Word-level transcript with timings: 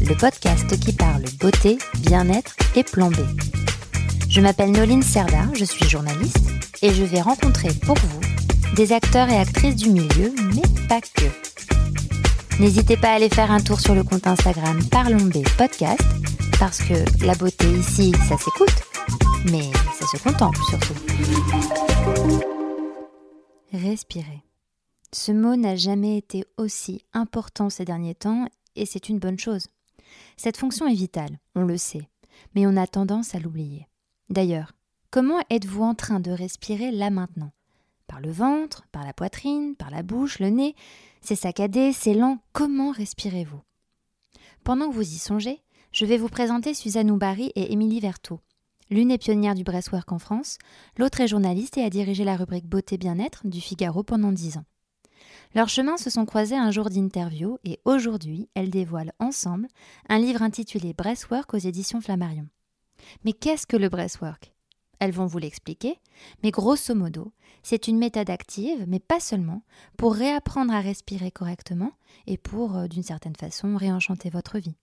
le 0.00 0.14
podcast 0.16 0.78
qui 0.80 0.92
parle 0.92 1.24
beauté, 1.40 1.78
bien-être 2.00 2.54
et 2.76 2.82
plan 2.82 3.10
B. 3.10 3.16
Je 4.28 4.40
m'appelle 4.40 4.72
Noline 4.72 5.02
Serda, 5.02 5.48
je 5.54 5.64
suis 5.64 5.88
journaliste 5.88 6.50
et 6.82 6.92
je 6.92 7.04
vais 7.04 7.20
rencontrer 7.20 7.68
pour 7.84 7.96
vous 7.96 8.20
des 8.74 8.92
acteurs 8.92 9.28
et 9.28 9.36
actrices 9.36 9.76
du 9.76 9.90
milieu, 9.90 10.32
mais 10.54 10.62
pas 10.88 11.00
que. 11.00 11.26
N'hésitez 12.60 12.96
pas 12.96 13.10
à 13.10 13.14
aller 13.14 13.28
faire 13.28 13.50
un 13.50 13.60
tour 13.60 13.80
sur 13.80 13.94
le 13.94 14.02
compte 14.02 14.26
Instagram 14.26 14.78
Parlons 14.90 15.26
B 15.26 15.44
Podcast, 15.56 16.02
parce 16.58 16.78
que 16.78 16.94
la 17.24 17.34
beauté 17.34 17.66
ici, 17.70 18.12
ça 18.28 18.36
s'écoute, 18.36 18.82
mais 19.50 19.70
ça 19.98 20.06
se 20.06 20.22
contemple 20.22 20.58
surtout. 20.68 20.94
Respirer. 23.72 24.42
Ce 25.12 25.32
mot 25.32 25.56
n'a 25.56 25.76
jamais 25.76 26.18
été 26.18 26.44
aussi 26.56 27.04
important 27.12 27.70
ces 27.70 27.84
derniers 27.84 28.14
temps, 28.14 28.46
et 28.76 28.86
c'est 28.86 29.08
une 29.08 29.18
bonne 29.18 29.38
chose. 29.38 29.68
Cette 30.36 30.56
fonction 30.56 30.86
est 30.86 30.94
vitale, 30.94 31.38
on 31.54 31.62
le 31.62 31.76
sait, 31.76 32.08
mais 32.54 32.66
on 32.66 32.76
a 32.76 32.86
tendance 32.86 33.34
à 33.34 33.38
l'oublier. 33.38 33.88
D'ailleurs, 34.30 34.72
comment 35.10 35.40
êtes-vous 35.50 35.82
en 35.82 35.94
train 35.94 36.20
de 36.20 36.30
respirer 36.30 36.90
là 36.90 37.10
maintenant? 37.10 37.52
Par 38.06 38.20
le 38.20 38.30
ventre, 38.30 38.86
par 38.92 39.04
la 39.04 39.12
poitrine, 39.12 39.76
par 39.76 39.90
la 39.90 40.02
bouche, 40.02 40.38
le 40.38 40.50
nez? 40.50 40.74
C'est 41.20 41.36
saccadé, 41.36 41.92
c'est 41.92 42.14
lent, 42.14 42.38
comment 42.52 42.90
respirez-vous? 42.90 43.62
Pendant 44.62 44.88
que 44.88 44.94
vous 44.94 45.02
y 45.02 45.18
songez, 45.18 45.62
je 45.92 46.04
vais 46.04 46.18
vous 46.18 46.28
présenter 46.28 46.74
Suzanne 46.74 47.10
Oubary 47.10 47.52
et 47.54 47.72
Émilie 47.72 48.00
Vertot. 48.00 48.40
L'une 48.90 49.10
est 49.10 49.18
pionnière 49.18 49.54
du 49.54 49.64
breastwork 49.64 50.12
en 50.12 50.18
France, 50.18 50.58
l'autre 50.98 51.20
est 51.20 51.28
journaliste 51.28 51.78
et 51.78 51.84
a 51.84 51.90
dirigé 51.90 52.24
la 52.24 52.36
rubrique 52.36 52.66
Beauté 52.66 52.98
Bien-être 52.98 53.46
du 53.46 53.60
Figaro 53.60 54.02
pendant 54.02 54.32
dix 54.32 54.58
ans. 54.58 54.64
Leurs 55.54 55.68
chemins 55.68 55.96
se 55.96 56.10
sont 56.10 56.26
croisés 56.26 56.56
un 56.56 56.72
jour 56.72 56.90
d'interview 56.90 57.58
et 57.64 57.78
aujourd'hui, 57.84 58.48
elles 58.54 58.70
dévoilent 58.70 59.12
ensemble 59.20 59.68
un 60.08 60.18
livre 60.18 60.42
intitulé 60.42 60.94
Breastwork 60.94 61.54
aux 61.54 61.58
éditions 61.58 62.00
Flammarion. 62.00 62.48
Mais 63.24 63.32
qu'est-ce 63.32 63.66
que 63.66 63.76
le 63.76 63.88
breastwork? 63.88 64.52
Elles 64.98 65.12
vont 65.12 65.26
vous 65.26 65.38
l'expliquer, 65.38 66.00
mais 66.42 66.50
grosso 66.50 66.94
modo, 66.94 67.32
c'est 67.62 67.86
une 67.86 67.98
méthode 67.98 68.30
active, 68.30 68.84
mais 68.88 69.00
pas 69.00 69.20
seulement, 69.20 69.62
pour 69.96 70.14
réapprendre 70.14 70.72
à 70.72 70.80
respirer 70.80 71.30
correctement 71.30 71.92
et 72.26 72.36
pour, 72.36 72.76
euh, 72.76 72.86
d'une 72.88 73.02
certaine 73.02 73.36
façon, 73.36 73.76
réenchanter 73.76 74.30
votre 74.30 74.58
vie. 74.58 74.76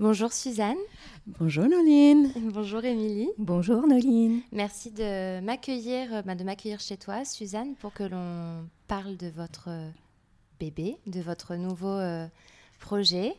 Bonjour 0.00 0.32
Suzanne. 0.32 0.78
Bonjour 1.26 1.64
Noline. 1.68 2.32
Bonjour 2.54 2.82
Émilie. 2.82 3.28
Bonjour 3.36 3.86
Noline. 3.86 4.40
Merci 4.50 4.90
de 4.90 5.40
m'accueillir, 5.40 6.14
euh, 6.14 6.22
bah, 6.22 6.34
de 6.34 6.42
m'accueillir 6.42 6.80
chez 6.80 6.96
toi, 6.96 7.26
Suzanne, 7.26 7.74
pour 7.74 7.92
que 7.92 8.04
l'on 8.04 8.66
parle 8.88 9.18
de 9.18 9.26
votre 9.26 9.68
euh, 9.68 9.90
bébé, 10.58 10.96
de 11.06 11.20
votre 11.20 11.54
nouveau 11.54 11.98
euh, 11.98 12.26
projet, 12.78 13.34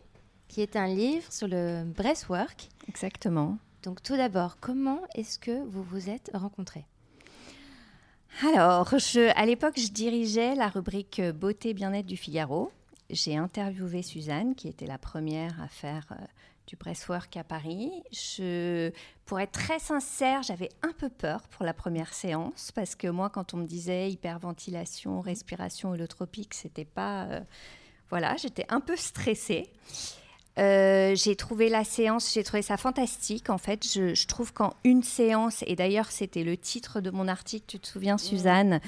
qui 0.50 0.62
est 0.62 0.76
un 0.76 0.86
livre 0.86 1.34
sur 1.34 1.48
le 1.48 1.84
breastwork. 1.84 2.70
Exactement. 2.88 3.58
Donc 3.82 4.04
tout 4.04 4.16
d'abord, 4.16 4.58
comment 4.62 5.02
est-ce 5.16 5.40
que 5.40 5.64
vous 5.66 5.82
vous 5.82 6.12
êtes 6.12 6.30
rencontrés? 6.36 6.86
Alors, 8.46 9.00
je, 9.00 9.36
à 9.36 9.48
l'époque, 9.48 9.80
je 9.80 9.92
dirigeais 9.92 10.54
la 10.54 10.68
rubrique 10.68 11.22
Beauté 11.22 11.74
Bien-être 11.74 12.06
du 12.06 12.18
Figaro. 12.18 12.72
J'ai 13.12 13.36
interviewé 13.36 14.02
Suzanne, 14.04 14.56
qui 14.56 14.70
était 14.70 14.86
la 14.88 14.98
première 14.98 15.62
à 15.62 15.68
faire 15.68 16.08
euh, 16.12 16.26
du 16.66 16.78
breastwork 16.78 17.36
à 17.36 17.44
Paris. 17.44 17.92
Pour 19.26 19.40
être 19.40 19.52
très 19.52 19.80
sincère, 19.80 20.44
j'avais 20.44 20.70
un 20.82 20.94
peu 20.94 21.10
peur 21.10 21.42
pour 21.50 21.66
la 21.66 21.74
première 21.74 22.14
séance 22.14 22.72
parce 22.72 22.96
que 22.96 23.08
moi, 23.08 23.30
quand 23.30 23.54
on 23.54 23.58
me 23.58 23.66
disait 23.66 24.10
hyperventilation, 24.10 25.20
respiration 25.20 25.92
holotropique, 25.92 26.54
c'était 26.54 26.86
pas. 26.86 27.26
euh, 27.26 27.42
voilà, 28.10 28.36
j'étais 28.38 28.66
un 28.70 28.80
peu 28.80 28.96
stressée. 28.96 29.70
Euh, 30.60 31.16
j'ai 31.16 31.36
trouvé 31.38 31.70
la 31.70 31.84
séance, 31.86 32.34
j'ai 32.34 32.44
trouvé 32.44 32.62
ça 32.62 32.76
fantastique. 32.76 33.50
En 33.50 33.58
fait, 33.58 33.88
je, 33.88 34.14
je 34.14 34.28
trouve 34.28 34.52
qu'en 34.52 34.74
une 34.84 35.02
séance, 35.02 35.64
et 35.66 35.76
d'ailleurs 35.76 36.12
c'était 36.12 36.44
le 36.44 36.58
titre 36.58 37.00
de 37.00 37.10
mon 37.10 37.28
article, 37.30 37.66
tu 37.68 37.80
te 37.80 37.88
souviens 37.88 38.18
Suzanne, 38.18 38.82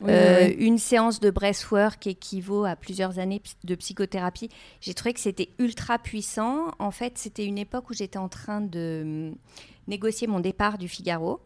Oui, 0.00 0.10
euh, 0.10 0.46
oui. 0.46 0.54
une 0.58 0.78
séance 0.78 1.18
de 1.18 1.30
breathwork 1.30 2.06
équivaut 2.06 2.64
à 2.64 2.76
plusieurs 2.76 3.18
années 3.18 3.42
de 3.64 3.74
psychothérapie. 3.74 4.48
J'ai 4.80 4.94
trouvé 4.94 5.12
que 5.12 5.20
c'était 5.20 5.48
ultra 5.58 5.98
puissant. 5.98 6.72
En 6.78 6.92
fait, 6.92 7.18
c'était 7.18 7.44
une 7.44 7.58
époque 7.58 7.90
où 7.90 7.94
j'étais 7.94 8.18
en 8.18 8.28
train 8.28 8.60
de 8.60 9.00
hum, 9.02 9.34
négocier 9.88 10.28
mon 10.28 10.40
départ 10.40 10.78
du 10.78 10.86
Figaro. 10.88 11.40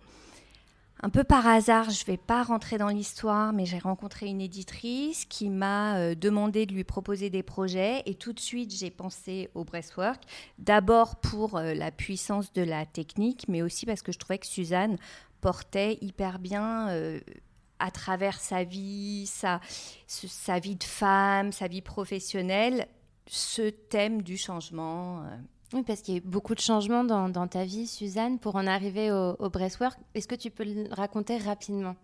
Un 1.05 1.11
peu 1.11 1.25
par 1.25 1.49
hasard, 1.49 1.91
je 1.91 2.01
ne 2.03 2.07
vais 2.07 2.17
pas 2.17 2.45
rentrer 2.45 2.79
dans 2.79 2.87
l'histoire, 2.87 3.53
mais 3.53 3.67
j'ai 3.67 3.81
rencontré 3.81 4.27
une 4.27 4.41
éditrice 4.41 5.25
qui 5.25 5.49
m'a 5.49 5.97
euh, 5.97 6.15
demandé 6.15 6.65
de 6.65 6.73
lui 6.73 6.85
proposer 6.85 7.29
des 7.29 7.43
projets 7.43 8.05
et 8.07 8.15
tout 8.15 8.33
de 8.33 8.39
suite 8.39 8.73
j'ai 8.73 8.93
pensé 8.93 9.51
au 9.55 9.65
breathwork. 9.65 10.23
D'abord 10.61 11.17
pour 11.17 11.57
euh, 11.57 11.75
la 11.75 11.91
puissance 11.91 12.53
de 12.53 12.63
la 12.63 12.87
technique, 12.87 13.47
mais 13.49 13.63
aussi 13.63 13.85
parce 13.85 14.01
que 14.01 14.13
je 14.13 14.19
trouvais 14.21 14.39
que 14.39 14.47
Suzanne 14.47 14.97
portait 15.41 15.99
hyper 16.03 16.39
bien 16.39 16.91
euh, 16.91 17.19
à 17.81 17.91
travers 17.91 18.39
sa 18.39 18.63
vie, 18.63 19.27
sa, 19.27 19.59
vie 20.61 20.77
de 20.77 20.85
femme, 20.85 21.51
sa 21.51 21.67
vie 21.67 21.83
professionnelle, 21.83 22.87
ce 23.27 23.71
thème 23.71 24.23
du 24.23 24.37
changement. 24.37 25.25
Oui, 25.73 25.83
parce 25.83 26.01
qu'il 26.03 26.15
y 26.15 26.17
a 26.17 26.21
eu 26.21 26.25
beaucoup 26.25 26.55
de 26.55 26.61
changements 26.61 27.05
dans, 27.05 27.29
dans 27.29 27.47
ta 27.49 27.65
vie, 27.65 27.87
Suzanne, 27.87 28.39
pour 28.39 28.57
en 28.57 28.67
arriver 28.67 29.11
au, 29.11 29.37
au 29.39 29.49
breastwork. 29.51 29.99
Est-ce 30.15 30.29
que 30.29 30.35
tu 30.35 30.51
peux 30.51 30.65
le 30.65 30.87
raconter 30.93 31.39
rapidement? 31.39 31.97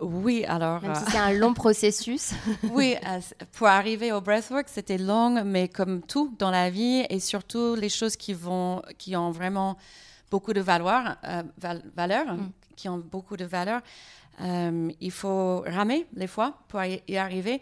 Oui, 0.00 0.44
alors, 0.46 0.80
Même 0.82 0.94
si 0.94 1.02
euh, 1.02 1.06
c'est 1.10 1.18
un 1.18 1.32
long 1.32 1.52
processus. 1.52 2.32
oui, 2.70 2.94
euh, 3.06 3.20
pour 3.52 3.66
arriver 3.66 4.12
au 4.12 4.20
breathwork, 4.22 4.66
c'était 4.68 4.96
long, 4.96 5.44
mais 5.44 5.68
comme 5.68 6.00
tout 6.00 6.34
dans 6.38 6.50
la 6.50 6.70
vie, 6.70 7.04
et 7.10 7.20
surtout 7.20 7.74
les 7.74 7.90
choses 7.90 8.16
qui 8.16 8.32
vont, 8.32 8.80
qui 8.96 9.14
ont 9.14 9.30
vraiment 9.30 9.76
beaucoup 10.30 10.54
de 10.54 10.60
valeur, 10.62 11.16
euh, 11.24 11.42
val- 11.58 11.82
valeur 11.94 12.34
Mm. 12.34 12.50
qui 12.76 12.88
ont 12.88 12.96
beaucoup 12.98 13.36
de 13.36 13.44
valeur, 13.44 13.82
euh, 14.40 14.90
il 15.00 15.10
faut 15.10 15.62
ramer 15.66 16.06
les 16.14 16.26
fois 16.26 16.54
pour 16.68 16.80
y 16.82 17.16
arriver. 17.16 17.60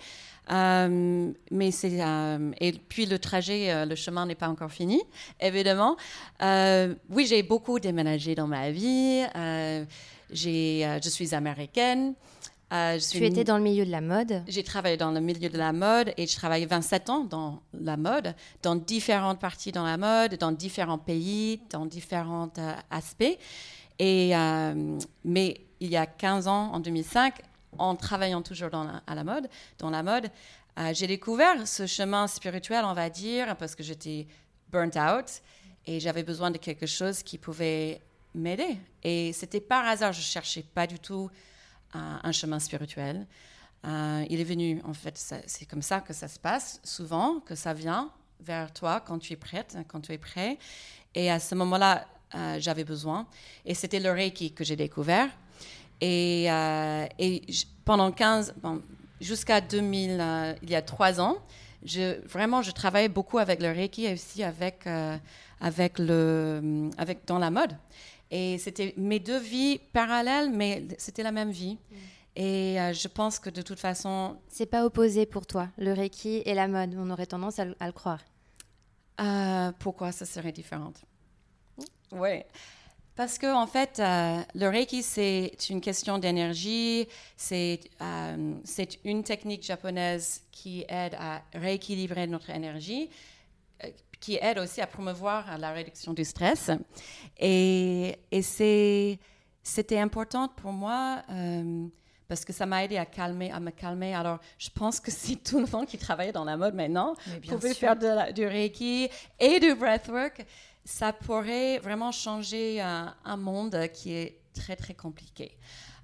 Euh, 0.50 1.30
mais 1.50 1.70
c'est 1.70 2.00
euh, 2.00 2.52
et 2.60 2.72
puis 2.72 3.04
le 3.04 3.18
trajet, 3.18 3.84
le 3.84 3.94
chemin 3.94 4.26
n'est 4.26 4.34
pas 4.34 4.48
encore 4.48 4.70
fini, 4.70 5.02
évidemment. 5.40 5.96
Oui, 6.40 7.26
j'ai 7.26 7.42
beaucoup 7.42 7.78
déménagé 7.78 8.34
dans 8.34 8.46
ma 8.46 8.70
vie. 8.70 9.24
J'ai, 10.30 10.98
je 11.02 11.08
suis 11.08 11.34
américaine. 11.34 12.14
Euh, 12.72 12.98
je 12.98 13.18
tu 13.18 13.24
étais 13.24 13.44
dans 13.44 13.56
le 13.56 13.62
milieu 13.62 13.86
de 13.86 13.90
la 13.90 14.02
mode. 14.02 14.42
j'ai 14.46 14.62
travaillé 14.62 14.98
dans 14.98 15.10
le 15.10 15.20
milieu 15.20 15.48
de 15.48 15.56
la 15.56 15.72
mode 15.72 16.12
et 16.18 16.26
je 16.26 16.36
travaille 16.36 16.66
27 16.66 17.08
ans 17.08 17.24
dans 17.24 17.62
la 17.72 17.96
mode, 17.96 18.34
dans 18.62 18.76
différentes 18.76 19.40
parties 19.40 19.72
dans 19.72 19.86
la 19.86 19.96
mode, 19.96 20.36
dans 20.36 20.52
différents 20.52 20.98
pays, 20.98 21.60
dans 21.70 21.86
différents 21.86 22.50
euh, 22.58 22.74
aspects. 22.90 23.38
Et, 23.98 24.36
euh, 24.36 24.98
mais 25.24 25.62
il 25.80 25.90
y 25.90 25.96
a 25.96 26.06
15 26.06 26.48
ans, 26.48 26.72
en 26.72 26.80
2005, 26.80 27.42
en 27.78 27.96
travaillant 27.96 28.42
toujours 28.42 28.70
à 29.06 29.14
la 29.14 29.24
mode, 29.24 29.48
dans 29.78 29.90
la 29.90 30.02
mode, 30.02 30.30
euh, 30.78 30.92
j'ai 30.94 31.06
découvert 31.06 31.66
ce 31.66 31.86
chemin 31.86 32.26
spirituel, 32.26 32.84
on 32.84 32.92
va 32.92 33.10
dire, 33.10 33.56
parce 33.56 33.74
que 33.74 33.82
j'étais 33.82 34.26
burnt 34.70 34.96
out 34.96 35.42
et 35.86 36.00
j'avais 36.00 36.22
besoin 36.22 36.50
de 36.50 36.58
quelque 36.58 36.86
chose 36.86 37.22
qui 37.22 37.38
pouvait 37.38 38.00
m'aider. 38.34 38.78
Et 39.02 39.32
c'était 39.32 39.60
par 39.60 39.86
hasard, 39.86 40.12
je 40.12 40.20
cherchais 40.20 40.62
pas 40.62 40.86
du 40.86 40.98
tout 40.98 41.30
un, 41.94 42.20
un 42.22 42.32
chemin 42.32 42.58
spirituel. 42.58 43.26
Euh, 43.84 44.24
il 44.28 44.40
est 44.40 44.44
venu, 44.44 44.80
en 44.84 44.94
fait, 44.94 45.16
c'est 45.46 45.66
comme 45.66 45.82
ça 45.82 46.00
que 46.00 46.12
ça 46.12 46.28
se 46.28 46.38
passe 46.38 46.80
souvent, 46.84 47.40
que 47.40 47.54
ça 47.54 47.74
vient 47.74 48.10
vers 48.40 48.72
toi 48.72 49.00
quand 49.00 49.18
tu 49.18 49.32
es 49.32 49.36
prête, 49.36 49.76
quand 49.88 50.00
tu 50.00 50.12
es 50.12 50.18
prêt. 50.18 50.58
Et 51.14 51.30
à 51.30 51.40
ce 51.40 51.54
moment-là, 51.54 52.06
euh, 52.34 52.56
j'avais 52.60 52.84
besoin. 52.84 53.26
Et 53.64 53.74
c'était 53.74 54.00
le 54.00 54.10
Reiki 54.10 54.52
que 54.52 54.64
j'ai 54.64 54.76
découvert. 54.76 55.28
Et, 56.00 56.50
euh, 56.50 57.06
et 57.18 57.42
pendant 57.84 58.12
15, 58.12 58.54
bon, 58.62 58.82
jusqu'à 59.20 59.60
2000, 59.60 60.18
euh, 60.20 60.54
il 60.62 60.70
y 60.70 60.74
a 60.76 60.82
trois 60.82 61.20
ans, 61.20 61.36
je, 61.84 62.20
vraiment, 62.26 62.62
je 62.62 62.70
travaillais 62.70 63.08
beaucoup 63.08 63.38
avec 63.38 63.60
le 63.62 63.70
Reiki 63.70 64.06
et 64.06 64.12
aussi 64.14 64.42
avec, 64.42 64.86
euh, 64.86 65.16
avec 65.60 65.98
le, 65.98 66.90
avec, 66.98 67.26
dans 67.26 67.38
la 67.38 67.50
mode. 67.50 67.76
Et 68.30 68.58
c'était 68.58 68.94
mes 68.96 69.20
deux 69.20 69.38
vies 69.38 69.80
parallèles, 69.92 70.50
mais 70.50 70.84
c'était 70.98 71.22
la 71.22 71.32
même 71.32 71.50
vie. 71.50 71.78
Et 72.36 72.78
euh, 72.80 72.92
je 72.92 73.08
pense 73.08 73.38
que 73.40 73.50
de 73.50 73.62
toute 73.62 73.80
façon, 73.80 74.36
C'est 74.48 74.66
pas 74.66 74.84
opposé 74.84 75.26
pour 75.26 75.46
toi, 75.46 75.68
le 75.78 75.92
Reiki 75.92 76.42
et 76.44 76.54
la 76.54 76.68
mode. 76.68 76.94
On 76.96 77.10
aurait 77.10 77.26
tendance 77.26 77.58
à, 77.58 77.64
le- 77.64 77.76
à 77.80 77.86
le 77.86 77.92
croire. 77.92 78.20
Pourquoi 79.80 80.12
ça 80.12 80.24
serait 80.26 80.52
différent? 80.52 80.92
Oui. 82.12 82.42
Parce 83.18 83.36
que 83.36 83.52
en 83.52 83.66
fait, 83.66 83.98
euh, 83.98 84.40
le 84.54 84.68
Reiki, 84.68 85.02
c'est 85.02 85.50
une 85.70 85.80
question 85.80 86.18
d'énergie. 86.18 87.08
C'est 87.36 87.80
euh, 88.00 88.54
c'est 88.62 89.00
une 89.04 89.24
technique 89.24 89.64
japonaise 89.64 90.42
qui 90.52 90.84
aide 90.88 91.16
à 91.18 91.42
rééquilibrer 91.52 92.28
notre 92.28 92.50
énergie, 92.50 93.10
euh, 93.82 93.88
qui 94.20 94.38
aide 94.40 94.60
aussi 94.60 94.80
à 94.80 94.86
promouvoir 94.86 95.58
la 95.58 95.72
réduction 95.72 96.14
du 96.14 96.24
stress. 96.24 96.70
Et, 97.40 98.14
et 98.30 98.42
c'était 99.64 99.98
important 99.98 100.46
pour 100.46 100.70
moi 100.70 101.24
parce 102.28 102.44
que 102.44 102.52
ça 102.52 102.66
m'a 102.66 102.84
aidé 102.84 102.98
à 102.98 103.06
calmer, 103.06 103.50
à 103.50 103.58
me 103.58 103.70
calmer. 103.70 104.14
Alors, 104.14 104.38
je 104.58 104.68
pense 104.68 105.00
que 105.00 105.10
si 105.10 105.38
tout 105.38 105.58
le 105.58 105.66
monde 105.72 105.86
qui 105.86 105.96
travaille 105.96 106.30
dans 106.30 106.44
la 106.44 106.58
mode 106.58 106.74
maintenant. 106.74 107.14
Pouvait 107.48 107.74
faire 107.74 107.96
de 107.96 108.32
du 108.32 108.46
Reiki 108.46 109.08
et 109.40 109.58
du 109.58 109.74
breathwork, 109.74 110.44
ça 110.84 111.12
pourrait 111.12 111.78
vraiment 111.78 112.12
changer 112.12 112.80
un, 112.80 113.36
monde 113.36 113.88
qui 113.92 114.12
est 114.12 114.40
très, 114.54 114.76
très 114.76 114.94
compliqué. 114.94 115.56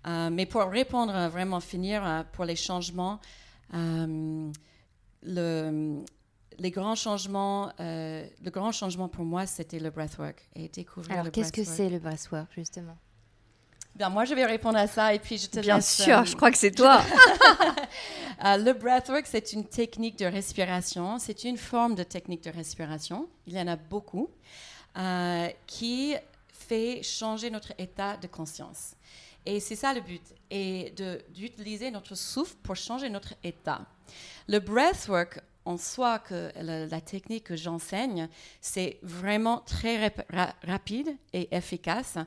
Euh, 0.06 0.30
mais 0.30 0.46
pour 0.46 0.62
répondre, 0.62 1.14
euh, 1.14 1.28
vraiment 1.28 1.60
finir 1.60 2.06
euh, 2.06 2.22
pour 2.32 2.44
les 2.44 2.56
changements, 2.56 3.20
le, 3.72 4.52
les 6.58 6.70
grands 6.70 6.94
changements, 6.94 7.72
le 7.78 8.50
grand 8.50 8.72
changement 8.72 9.08
pour 9.08 9.24
moi, 9.24 9.46
c'était 9.46 9.78
le 9.78 9.90
breathwork 9.90 10.48
et 10.54 10.68
découvrir 10.68 11.18
Alors, 11.18 11.32
qu'est-ce 11.32 11.52
que 11.52 11.64
c'est 11.64 11.88
le 11.88 11.98
breathwork, 11.98 12.48
justement? 12.54 12.96
Bien, 13.94 14.08
moi, 14.08 14.24
je 14.24 14.34
vais 14.34 14.44
répondre 14.44 14.78
à 14.78 14.86
ça 14.86 15.14
et 15.14 15.18
puis 15.18 15.38
je 15.38 15.46
te 15.48 15.60
Bien 15.60 15.80
sûr, 15.80 16.24
je 16.24 16.34
crois 16.34 16.50
que 16.50 16.58
c'est 16.58 16.72
toi. 16.72 17.00
le 18.42 18.72
breathwork, 18.72 19.26
c'est 19.26 19.52
une 19.52 19.64
technique 19.64 20.18
de 20.18 20.26
respiration. 20.26 21.18
C'est 21.18 21.44
une 21.44 21.56
forme 21.56 21.94
de 21.94 22.02
technique 22.02 22.42
de 22.42 22.50
respiration. 22.50 23.28
Il 23.46 23.54
y 23.54 23.60
en 23.60 23.68
a 23.68 23.76
beaucoup. 23.76 24.30
Euh, 24.96 25.48
qui 25.66 26.14
fait 26.52 27.02
changer 27.02 27.50
notre 27.50 27.72
état 27.78 28.16
de 28.16 28.28
conscience. 28.28 28.94
Et 29.44 29.58
c'est 29.58 29.74
ça 29.74 29.92
le 29.92 30.00
but, 30.00 30.22
et 30.48 30.94
d'utiliser 31.30 31.90
notre 31.90 32.14
souffle 32.14 32.54
pour 32.62 32.76
changer 32.76 33.10
notre 33.10 33.34
état. 33.42 33.80
Le 34.46 34.60
breathwork 34.60 35.40
en 35.64 35.76
soi, 35.76 36.18
que 36.18 36.50
la, 36.60 37.00
technique 37.00 37.44
que 37.44 37.56
j'enseigne, 37.56 38.28
c'est 38.60 38.98
vraiment 39.02 39.60
très 39.60 40.12
rapide 40.62 41.16
et 41.32 41.54
efficace. 41.54 42.18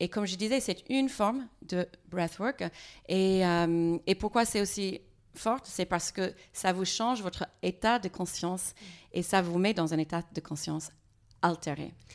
Et 0.00 0.08
comme 0.08 0.26
je 0.26 0.36
disais, 0.36 0.60
c'est 0.60 0.84
une 0.88 1.08
forme 1.08 1.46
de 1.62 1.86
breathwork. 2.08 2.64
Et, 3.08 3.46
euh, 3.46 3.98
et 4.06 4.14
pourquoi 4.14 4.44
c'est 4.44 4.60
aussi 4.60 5.00
forte, 5.34 5.66
c'est 5.66 5.84
parce 5.84 6.12
que 6.12 6.32
ça 6.52 6.72
vous 6.72 6.84
change 6.84 7.22
votre 7.22 7.46
état 7.62 7.98
de 7.98 8.08
conscience 8.08 8.74
et 9.12 9.22
ça 9.22 9.42
vous 9.42 9.58
met 9.58 9.74
dans 9.74 9.92
un 9.92 9.98
état 9.98 10.22
de 10.32 10.40
conscience 10.40 10.90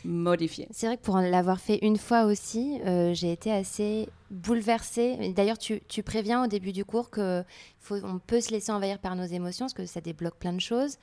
modifié. 0.03 0.67
C'est 0.71 0.87
vrai 0.87 0.97
que 0.97 1.03
pour 1.03 1.17
l'avoir 1.17 1.59
fait 1.59 1.79
une 1.81 1.97
fois 1.97 2.23
aussi, 2.23 2.79
euh, 2.85 3.13
j'ai 3.13 3.31
été 3.31 3.51
assez 3.51 4.09
bouleversée. 4.29 5.33
D'ailleurs, 5.35 5.57
tu, 5.57 5.81
préviens 6.03 6.43
au 6.43 6.47
début 6.47 6.71
du 6.71 6.85
cours 6.85 7.09
qu'on 7.11 7.43
peut 8.25 8.41
se 8.41 8.51
laisser 8.51 8.71
envahir 8.71 8.99
par 8.99 9.15
nos 9.15 9.25
émotions, 9.25 9.65
parce 9.65 9.73
que 9.73 9.85
ça 9.85 10.01
débloque 10.01 10.37
plein 10.37 10.53
de 10.53 10.61
choses. 10.61 10.97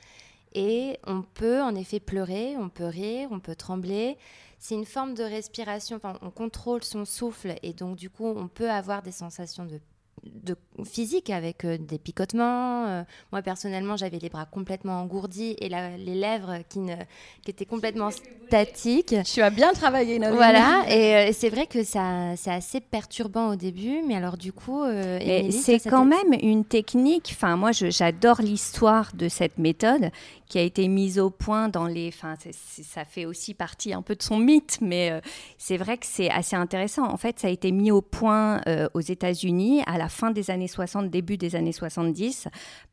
Et 0.55 0.99
on 1.06 1.23
peut 1.23 1.61
en 1.61 1.75
effet 1.75 2.00
pleurer, 2.00 2.56
on 2.56 2.69
peut 2.69 2.87
rire, 2.87 3.29
on 3.31 3.41
peut 3.41 3.55
trembler. 3.55 4.17
C'est 4.59 4.75
une 4.75 4.87
forme 4.87 5.15
de 5.15 5.23
respiration, 5.23 6.00
on 6.23 6.31
contrôle 6.31 6.82
son 6.82 7.05
souffle 7.05 7.55
et 7.62 7.73
donc 7.73 7.97
du 7.97 8.11
coup 8.11 8.26
on 8.26 8.49
peut 8.49 8.70
avoir 8.70 9.03
des 9.03 9.12
sensations 9.12 9.65
de 9.67 9.79
de 10.45 10.57
physique 10.85 11.31
avec 11.31 11.65
euh, 11.65 11.79
des 11.79 11.99
picotements. 11.99 12.87
Euh, 12.87 13.03
moi 13.33 13.43
personnellement, 13.43 13.97
j'avais 13.97 14.19
les 14.19 14.29
bras 14.29 14.47
complètement 14.47 15.01
engourdis 15.01 15.57
et 15.59 15.69
les 15.69 16.15
lèvres 16.15 16.59
qui, 16.69 16.81
ne, 16.81 16.95
qui 17.43 17.51
étaient 17.51 17.67
complètement 17.67 18.11
statiques. 18.47 19.15
Tu 19.25 19.43
as 19.43 19.51
bien 19.51 19.73
travaillé, 19.73 20.19
Noémie. 20.19 20.37
Voilà, 20.37 20.85
et 20.89 21.31
euh, 21.31 21.33
c'est 21.33 21.49
vrai 21.49 21.67
que 21.67 21.83
ça, 21.85 22.37
c'est 22.37 22.51
assez 22.51 22.81
perturbant 22.81 23.49
au 23.49 23.57
début, 23.57 24.03
mais 24.07 24.15
alors 24.17 24.37
du 24.37 24.53
coup, 24.53 24.85
c'est 25.51 25.81
quand 25.89 26.05
même 26.05 26.35
une 26.41 26.65
technique. 26.65 27.31
Enfin, 27.33 27.57
moi, 27.57 27.73
j'adore 27.73 28.41
l'histoire 28.41 29.11
de 29.15 29.29
cette 29.29 29.59
méthode 29.59 30.11
qui 30.49 30.59
a 30.59 30.62
été 30.62 30.89
mise 30.89 31.19
au 31.19 31.31
point 31.31 31.69
dans 31.69 31.87
les. 31.87 32.09
Enfin, 32.09 32.35
ça 32.53 33.05
fait 33.05 33.27
aussi 33.27 33.55
partie 33.55 33.93
un 33.93 34.03
peu 34.03 34.15
de 34.15 34.23
son 34.23 34.39
mythe, 34.39 34.79
mais 34.81 35.21
c'est 35.59 35.77
vrai 35.77 35.99
que 35.99 36.06
c'est 36.06 36.31
assez 36.31 36.56
intéressant. 36.56 37.05
En 37.05 37.17
fait, 37.17 37.39
ça 37.39 37.49
a 37.49 37.50
été 37.50 37.71
mis 37.73 37.91
au 37.91 38.03
point 38.03 38.61
aux 38.95 39.00
États-Unis 39.00 39.83
à 39.87 39.99
la 39.99 40.09
fin 40.09 40.31
des 40.31 40.50
années 40.50 40.69
60, 40.69 41.11
début 41.11 41.37
des 41.37 41.55
années 41.55 41.73
70, 41.73 42.49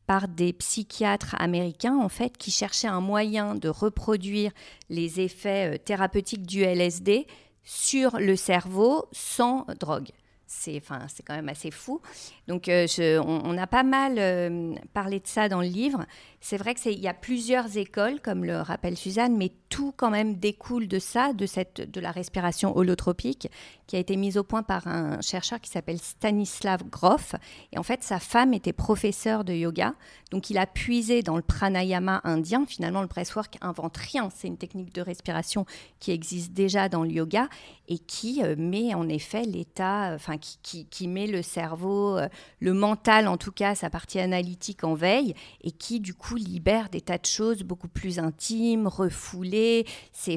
par 0.06 0.28
des 0.28 0.52
psychiatres 0.52 1.34
américains, 1.38 1.96
en 1.96 2.08
fait, 2.08 2.36
qui 2.36 2.50
cherchaient 2.50 2.88
un 2.88 3.00
moyen 3.00 3.54
de 3.54 3.68
reproduire 3.68 4.52
les 4.88 5.20
effets 5.20 5.74
euh, 5.74 5.78
thérapeutiques 5.78 6.46
du 6.46 6.62
LSD 6.62 7.26
sur 7.64 8.18
le 8.18 8.36
cerveau 8.36 9.06
sans 9.12 9.66
drogue 9.80 10.10
c'est 10.46 10.76
enfin, 10.76 11.06
quand 11.26 11.34
même 11.34 11.48
assez 11.48 11.70
fou. 11.70 12.00
Donc, 12.46 12.68
euh, 12.68 12.86
on, 13.24 13.58
a 13.58 13.66
pas 13.66 13.82
mal 13.82 14.14
euh, 14.18 14.74
parlé 14.94 15.18
de 15.18 15.26
ça 15.26 15.48
dans 15.48 15.60
le 15.60 15.66
livre. 15.66 16.06
C'est 16.40 16.56
vrai 16.56 16.74
qu'il 16.76 17.00
y 17.00 17.08
a 17.08 17.14
plusieurs 17.14 17.76
écoles, 17.76 18.20
comme 18.20 18.44
le 18.44 18.60
rappelle 18.60 18.96
Suzanne, 18.96 19.36
mais 19.36 19.50
tout 19.68 19.92
quand 19.96 20.10
même 20.10 20.36
découle 20.36 20.86
de 20.86 21.00
ça, 21.00 21.32
de, 21.32 21.46
cette, 21.46 21.90
de 21.90 22.00
la 22.00 22.12
respiration 22.12 22.76
holotropique, 22.76 23.48
qui 23.88 23.96
a 23.96 23.98
été 23.98 24.16
mise 24.16 24.36
au 24.36 24.44
point 24.44 24.62
par 24.62 24.86
un 24.86 25.20
chercheur 25.20 25.60
qui 25.60 25.70
s'appelle 25.70 25.98
Stanislav 25.98 26.84
Grof. 26.84 27.34
Et 27.72 27.78
en 27.78 27.82
fait, 27.82 28.04
sa 28.04 28.20
femme 28.20 28.54
était 28.54 28.72
professeure 28.72 29.42
de 29.42 29.52
yoga. 29.52 29.94
Donc, 30.30 30.50
il 30.50 30.58
a 30.58 30.66
puisé 30.66 31.22
dans 31.22 31.36
le 31.36 31.42
pranayama 31.42 32.20
indien. 32.22 32.64
Finalement, 32.66 33.02
le 33.02 33.08
breathwork 33.08 33.58
invente 33.60 33.96
rien. 33.96 34.28
C'est 34.32 34.46
une 34.46 34.58
technique 34.58 34.94
de 34.94 35.02
respiration 35.02 35.66
qui 35.98 36.12
existe 36.12 36.52
déjà 36.52 36.88
dans 36.88 37.02
le 37.02 37.10
yoga 37.10 37.48
et 37.88 37.98
qui 37.98 38.42
euh, 38.42 38.54
met 38.56 38.94
en 38.94 39.08
effet 39.08 39.42
l'état, 39.42 40.12
enfin, 40.14 40.36
qui, 40.62 41.08
met 41.08 41.26
le 41.26 41.42
cerveau, 41.42 42.16
euh, 42.16 42.28
le 42.60 42.72
mental 42.72 43.28
en 43.28 43.36
tout 43.36 43.52
cas, 43.52 43.74
sa 43.74 43.90
partie 43.90 44.18
analytique 44.18 44.84
en 44.84 44.94
veille 44.94 45.34
et 45.62 45.70
qui, 45.70 46.00
du 46.00 46.14
coup, 46.14 46.36
libère 46.36 46.88
des 46.88 47.00
tas 47.00 47.18
de 47.18 47.26
choses 47.26 47.62
beaucoup 47.62 47.88
plus 47.88 48.18
intimes, 48.18 48.86
refoulées. 48.86 49.86
C'est, 50.12 50.36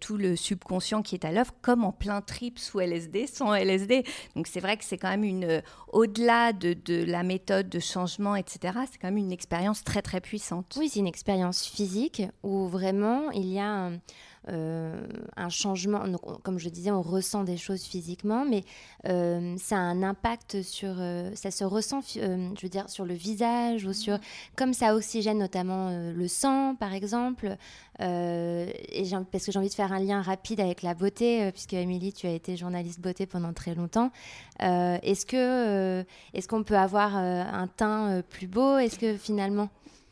tout 0.00 0.16
le 0.16 0.36
subconscient 0.36 1.02
qui 1.02 1.14
est 1.14 1.24
à 1.24 1.32
l'œuvre, 1.32 1.52
comme 1.60 1.84
en 1.84 1.92
plein 1.92 2.20
trip 2.20 2.58
sous 2.58 2.80
LSD, 2.80 3.26
sans 3.26 3.54
LSD. 3.54 4.04
Donc, 4.36 4.46
c'est 4.46 4.60
vrai 4.60 4.76
que 4.76 4.84
c'est 4.84 4.98
quand 4.98 5.10
même 5.10 5.24
une, 5.24 5.44
euh, 5.44 5.60
au-delà 5.92 6.52
de, 6.52 6.74
de 6.74 7.04
la 7.04 7.22
méthode 7.22 7.68
de 7.68 7.78
changement, 7.78 8.36
etc., 8.36 8.78
c'est 8.90 8.98
quand 8.98 9.08
même 9.08 9.18
une 9.18 9.32
expérience 9.32 9.84
très, 9.84 10.02
très 10.02 10.20
puissante. 10.20 10.76
Oui, 10.78 10.88
c'est 10.88 11.00
une 11.00 11.06
expérience 11.06 11.66
physique 11.66 12.22
où 12.42 12.68
vraiment 12.68 13.30
il 13.30 13.46
y 13.46 13.58
a 13.58 13.68
un 13.68 14.00
un 14.48 15.48
changement. 15.48 16.02
comme 16.42 16.58
je 16.58 16.68
disais, 16.68 16.90
on 16.90 17.02
ressent 17.02 17.44
des 17.44 17.56
choses 17.56 17.84
physiquement, 17.84 18.44
mais 18.44 18.64
euh, 19.08 19.56
ça 19.58 19.76
a 19.76 19.80
un 19.80 20.02
impact 20.02 20.62
sur. 20.62 20.94
Euh, 20.98 21.30
ça 21.34 21.50
se 21.50 21.64
ressent, 21.64 22.00
je 22.02 22.62
veux 22.62 22.68
dire, 22.68 22.88
sur 22.88 23.04
le 23.04 23.14
visage 23.14 23.84
ou 23.84 23.92
sur. 23.92 24.18
Comme 24.56 24.74
ça 24.74 24.94
oxygène 24.94 25.38
notamment 25.38 25.90
le 25.90 26.28
sang, 26.28 26.74
par 26.74 26.92
exemple. 26.94 27.56
et 28.00 29.04
parce 29.30 29.46
que 29.46 29.52
j'ai 29.52 29.58
envie 29.58 29.68
de 29.68 29.74
faire 29.74 29.92
un 29.92 30.00
lien 30.00 30.22
rapide 30.22 30.60
avec 30.60 30.82
la 30.82 30.94
beauté, 30.94 31.50
puisque 31.52 31.74
Émilie, 31.74 32.12
tu 32.12 32.26
as 32.26 32.32
été 32.32 32.56
journaliste 32.56 33.00
beauté 33.00 33.26
pendant 33.26 33.52
très 33.52 33.74
longtemps. 33.74 34.10
est-ce 34.58 35.26
que 35.26 36.04
est-ce 36.34 36.48
qu'on 36.48 36.64
peut 36.64 36.76
avoir 36.76 37.16
un 37.16 37.68
teint 37.68 38.22
plus 38.28 38.48
beau? 38.48 38.78
Est-ce 38.78 38.98
que 38.98 39.16
finalement? 39.16 39.68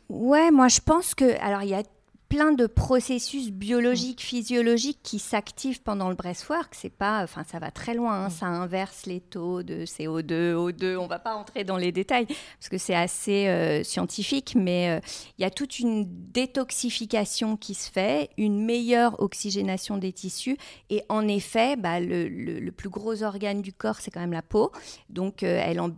Ouais, 0.09 0.51
moi 0.51 0.67
je 0.67 0.81
pense 0.81 1.15
que 1.15 1.41
alors 1.41 1.63
il 1.63 1.69
y 1.69 1.75
a 1.75 1.85
plein 2.31 2.53
de 2.53 2.69
processus 2.69 3.51
biologiques, 3.51 4.23
physiologiques 4.23 5.01
qui 5.03 5.19
s'activent 5.19 5.83
pendant 5.83 6.09
le 6.09 6.15
breathwork. 6.15 6.77
C'est 6.77 6.89
pas, 6.89 7.25
enfin, 7.25 7.43
ça 7.43 7.59
va 7.59 7.73
très 7.73 7.93
loin. 7.93 8.27
Hein. 8.27 8.29
Mm. 8.29 8.31
Ça 8.31 8.47
inverse 8.47 9.07
les 9.07 9.21
taux 9.21 9.65
de 9.65 9.85
CO2, 9.85 10.55
O2. 10.55 10.97
On 10.97 11.09
va 11.09 11.19
pas 11.19 11.35
entrer 11.35 11.65
dans 11.65 11.77
les 11.77 11.91
détails 11.91 12.27
parce 12.27 12.69
que 12.71 12.79
c'est 12.79 12.95
assez 12.95 13.49
euh, 13.49 13.83
scientifique, 13.83 14.55
mais 14.57 14.91
euh, 14.91 15.01
il 15.39 15.43
y 15.43 15.45
a 15.45 15.51
toute 15.51 15.81
une 15.81 16.07
détoxification 16.09 17.57
qui 17.57 17.75
se 17.75 17.91
fait, 17.91 18.31
une 18.39 18.65
meilleure 18.65 19.21
oxygénation 19.21 19.97
des 19.97 20.13
tissus. 20.13 20.57
Et 20.89 21.03
en 21.09 21.27
effet, 21.27 21.75
bah, 21.75 21.99
le, 21.99 22.71
plus 22.71 22.91
gros 22.91 23.25
organe 23.25 23.61
du 23.61 23.73
corps, 23.73 23.97
c'est 23.99 24.13
quand 24.13 24.21
même 24.21 24.33
la 24.33 24.43
peau. 24.43 24.71
Donc, 25.09 25.43
euh, 25.43 25.61
elle 25.67 25.81
en 25.81 25.89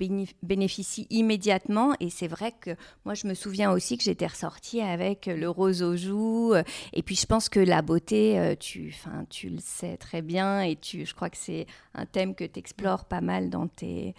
bénéficie 0.42 1.06
immédiatement. 1.10 1.92
Et 2.00 2.08
c'est 2.08 2.26
vrai 2.26 2.54
que 2.58 2.70
moi, 3.04 3.12
je 3.12 3.26
me 3.26 3.34
souviens 3.34 3.70
aussi 3.70 3.98
que 3.98 4.04
j'étais 4.04 4.26
ressortie 4.26 4.80
avec 4.80 5.26
le 5.26 5.50
rose 5.50 5.82
aux 5.82 5.94
joues 5.94 6.21
euh, 6.54 6.62
et 6.92 7.02
puis 7.02 7.16
je 7.16 7.26
pense 7.26 7.48
que 7.48 7.60
la 7.60 7.82
beauté, 7.82 8.38
euh, 8.38 8.54
tu, 8.58 8.94
tu 9.30 9.48
le 9.48 9.58
sais 9.58 9.96
très 9.96 10.22
bien 10.22 10.62
et 10.62 10.76
tu, 10.76 11.06
je 11.06 11.14
crois 11.14 11.30
que 11.30 11.36
c'est 11.36 11.66
un 11.94 12.06
thème 12.06 12.34
que 12.34 12.44
tu 12.44 12.58
explores 12.58 13.04
pas 13.04 13.20
mal 13.20 13.50
dans 13.50 13.68
tes 13.68 14.14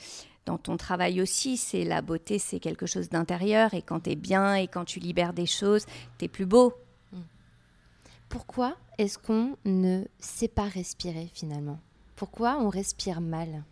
dans 0.45 0.57
ton 0.57 0.75
travail 0.75 1.21
aussi, 1.21 1.55
c'est 1.55 1.85
la 1.85 2.01
beauté, 2.01 2.37
c'est 2.37 2.59
quelque 2.59 2.85
chose 2.85 3.07
d'intérieur 3.07 3.73
et 3.73 3.81
quand 3.81 4.01
tu 4.01 4.11
es 4.11 4.15
bien 4.15 4.55
et 4.55 4.67
quand 4.67 4.83
tu 4.83 4.99
libères 4.99 5.33
des 5.33 5.45
choses, 5.45 5.85
tu 6.17 6.25
es 6.25 6.27
plus 6.27 6.45
beau. 6.45 6.73
Mm. 7.13 7.17
Pourquoi 8.27 8.75
est-ce 8.97 9.17
qu'on 9.17 9.55
ne 9.63 10.03
sait 10.19 10.49
pas 10.49 10.67
respirer 10.67 11.29
finalement? 11.33 11.79
Pourquoi 12.15 12.57
on 12.59 12.69
respire 12.69 13.21
mal? 13.21 13.63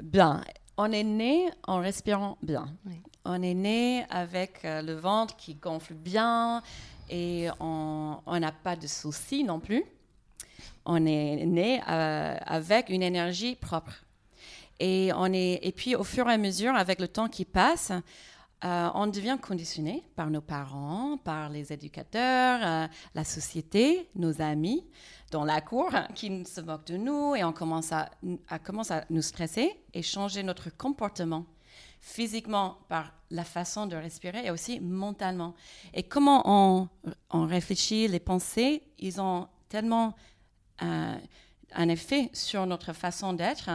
Bien, 0.00 0.42
on 0.76 0.92
est 0.92 1.04
né 1.04 1.50
en 1.66 1.80
respirant 1.80 2.38
bien. 2.42 2.72
On 3.28 3.42
est 3.42 3.54
né 3.54 4.06
avec 4.08 4.64
euh, 4.64 4.80
le 4.80 4.94
ventre 4.94 5.36
qui 5.36 5.54
gonfle 5.54 5.92
bien 5.92 6.62
et 7.10 7.48
on 7.60 8.20
n'a 8.26 8.52
pas 8.52 8.74
de 8.74 8.86
soucis 8.86 9.44
non 9.44 9.60
plus. 9.60 9.84
On 10.84 11.04
est 11.06 11.44
né 11.44 11.82
euh, 11.88 12.36
avec 12.44 12.88
une 12.88 13.02
énergie 13.02 13.54
propre. 13.54 13.92
Et, 14.80 15.10
on 15.14 15.32
est, 15.32 15.58
et 15.62 15.72
puis, 15.72 15.94
au 15.94 16.04
fur 16.04 16.28
et 16.28 16.34
à 16.34 16.38
mesure, 16.38 16.74
avec 16.74 17.00
le 17.00 17.08
temps 17.08 17.28
qui 17.28 17.44
passe, 17.44 17.92
euh, 18.64 18.88
on 18.94 19.06
devient 19.06 19.38
conditionné 19.40 20.02
par 20.16 20.30
nos 20.30 20.40
parents, 20.40 21.18
par 21.22 21.48
les 21.48 21.72
éducateurs, 21.72 22.88
la 23.14 23.24
société, 23.24 24.08
nos 24.14 24.40
amis, 24.40 24.84
dans 25.30 25.44
la 25.44 25.60
cour, 25.60 25.90
qui 26.14 26.44
se 26.44 26.60
moquent 26.60 26.86
de 26.86 26.96
nous, 26.96 27.34
et 27.34 27.44
on 27.44 27.52
commence 27.52 27.92
à, 27.92 28.10
commence 28.64 28.90
à 28.90 29.04
nous 29.10 29.22
stresser 29.22 29.70
et 29.94 30.02
changer 30.02 30.42
notre 30.42 30.70
comportement 30.74 31.44
physiquement 32.00 32.78
par 32.88 33.12
la 33.30 33.44
façon 33.44 33.86
de 33.86 33.96
respirer 33.96 34.46
et 34.46 34.50
aussi 34.50 34.80
mentalement. 34.80 35.54
Et 35.94 36.02
comment 36.02 36.42
on, 36.46 36.88
on 37.30 37.46
réfléchit, 37.46 38.08
les 38.08 38.20
pensées, 38.20 38.82
ils 38.98 39.20
ont 39.20 39.48
tellement 39.68 40.14
euh, 40.82 41.14
un 41.74 41.88
effet 41.88 42.30
sur 42.32 42.66
notre 42.66 42.92
façon 42.92 43.32
d'être 43.32 43.70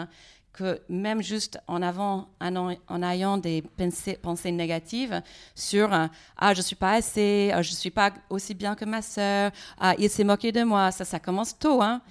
que 0.54 0.80
même 0.88 1.22
juste 1.22 1.60
en, 1.68 1.82
avant, 1.82 2.30
en, 2.40 3.04
ayant 3.04 3.38
des 3.38 3.64
pensées, 3.64 4.18
pensées 4.22 4.52
négatives 4.52 5.22
sur 5.56 5.92
euh, 5.92 6.06
ah 6.38 6.54
je 6.54 6.62
suis 6.62 6.76
pas 6.76 6.94
assez, 6.94 7.52
ah, 7.54 7.64
je 7.64 7.72
suis 7.72 7.90
pas 7.90 8.14
aussi 8.30 8.54
bien 8.54 8.76
que 8.76 8.86
ma 8.86 9.02
sœur, 9.02 9.52
ah 9.80 9.96
il 9.98 10.10
s'est 10.12 10.24
moqué 10.24 10.52
de 10.52 10.64
moi, 10.64 10.92
ça 10.92 11.06
ça 11.06 11.20
commence 11.20 11.58
tôt 11.58 11.82
hein. 11.82 12.02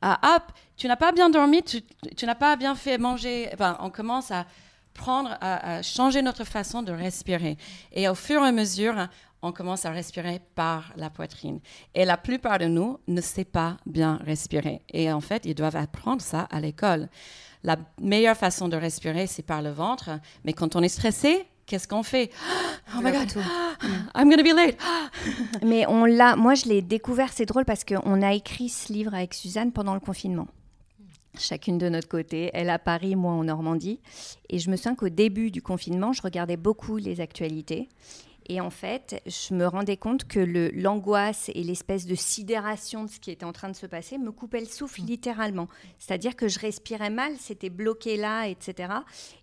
Ah 0.00 0.36
hop, 0.36 0.52
tu 0.76 0.86
n'as 0.86 0.96
pas 0.96 1.12
bien 1.12 1.30
dormi, 1.30 1.62
tu, 1.62 1.82
n'as 2.26 2.34
pas 2.34 2.56
bien 2.56 2.74
fait 2.74 2.98
manger, 2.98 3.48
enfin, 3.54 3.76
on 3.80 3.90
commence 3.90 4.30
à 4.30 4.44
prendre, 4.94 5.36
à, 5.40 5.82
changer 5.82 6.22
notre 6.22 6.44
façon 6.44 6.82
de 6.82 6.92
respirer 6.92 7.58
et 7.92 8.08
au 8.08 8.14
fur 8.14 8.42
et 8.42 8.48
à 8.48 8.52
mesure 8.52 9.08
on 9.42 9.52
commence 9.52 9.84
à 9.84 9.90
respirer 9.90 10.40
par 10.54 10.92
la 10.96 11.10
poitrine. 11.10 11.60
Et 11.94 12.06
la 12.06 12.16
plupart 12.16 12.58
de 12.58 12.64
nous 12.64 12.98
ne 13.08 13.20
sait 13.20 13.44
pas 13.44 13.76
bien 13.84 14.18
respirer. 14.24 14.80
Et 14.90 15.12
en 15.12 15.20
fait, 15.20 15.44
ils 15.44 15.54
doivent 15.54 15.76
apprendre 15.76 16.22
ça 16.22 16.48
à 16.50 16.60
l'école 16.60 17.10
la 17.64 17.76
meilleure 18.00 18.36
façon 18.36 18.68
de 18.68 18.76
respirer, 18.76 19.26
c'est 19.26 19.42
par 19.42 19.62
le 19.62 19.70
ventre. 19.70 20.10
Mais 20.44 20.52
quand 20.52 20.76
on 20.76 20.82
est 20.82 20.88
stressé, 20.88 21.46
qu'est-ce 21.66 21.88
qu'on 21.88 22.02
fait? 22.02 22.30
Oh 22.96 23.00
my 23.02 23.10
God, 23.10 23.32
I'm 24.14 24.28
going 24.28 24.36
to 24.36 24.44
be 24.44 24.54
late. 24.54 24.76
Mais 25.64 25.86
on 25.88 26.04
l'a, 26.04 26.36
moi 26.36 26.54
je 26.54 26.66
l'ai 26.66 26.82
découvert, 26.82 27.32
c'est 27.32 27.46
drôle 27.46 27.64
parce 27.64 27.82
qu'on 27.82 28.20
a 28.20 28.34
écrit 28.34 28.68
ce 28.68 28.92
livre 28.92 29.14
avec 29.14 29.32
Suzanne 29.32 29.72
pendant 29.72 29.94
le 29.94 30.00
confinement. 30.00 30.46
Chacune 31.38 31.78
de 31.78 31.88
notre 31.88 32.08
côté, 32.08 32.50
elle 32.54 32.70
à 32.70 32.78
Paris, 32.78 33.16
moi 33.16 33.32
en 33.32 33.44
Normandie. 33.44 33.98
Et 34.50 34.58
je 34.58 34.70
me 34.70 34.76
souviens 34.76 34.94
qu'au 34.94 35.08
début 35.08 35.50
du 35.50 35.62
confinement, 35.62 36.12
je 36.12 36.22
regardais 36.22 36.56
beaucoup 36.56 36.96
les 36.96 37.20
actualités. 37.20 37.88
Et 38.46 38.60
en 38.60 38.70
fait, 38.70 39.22
je 39.26 39.54
me 39.54 39.66
rendais 39.66 39.96
compte 39.96 40.24
que 40.24 40.40
l'angoisse 40.74 41.50
et 41.54 41.62
l'espèce 41.62 42.06
de 42.06 42.14
sidération 42.14 43.04
de 43.04 43.10
ce 43.10 43.18
qui 43.18 43.30
était 43.30 43.44
en 43.44 43.52
train 43.52 43.70
de 43.70 43.76
se 43.76 43.86
passer 43.86 44.18
me 44.18 44.32
coupaient 44.32 44.60
le 44.60 44.66
souffle 44.66 45.02
mm. 45.02 45.06
littéralement. 45.06 45.68
C'est-à-dire 45.98 46.36
que 46.36 46.48
je 46.48 46.58
respirais 46.58 47.10
mal, 47.10 47.32
c'était 47.38 47.70
bloqué 47.70 48.16
là, 48.16 48.46
etc. 48.46 48.92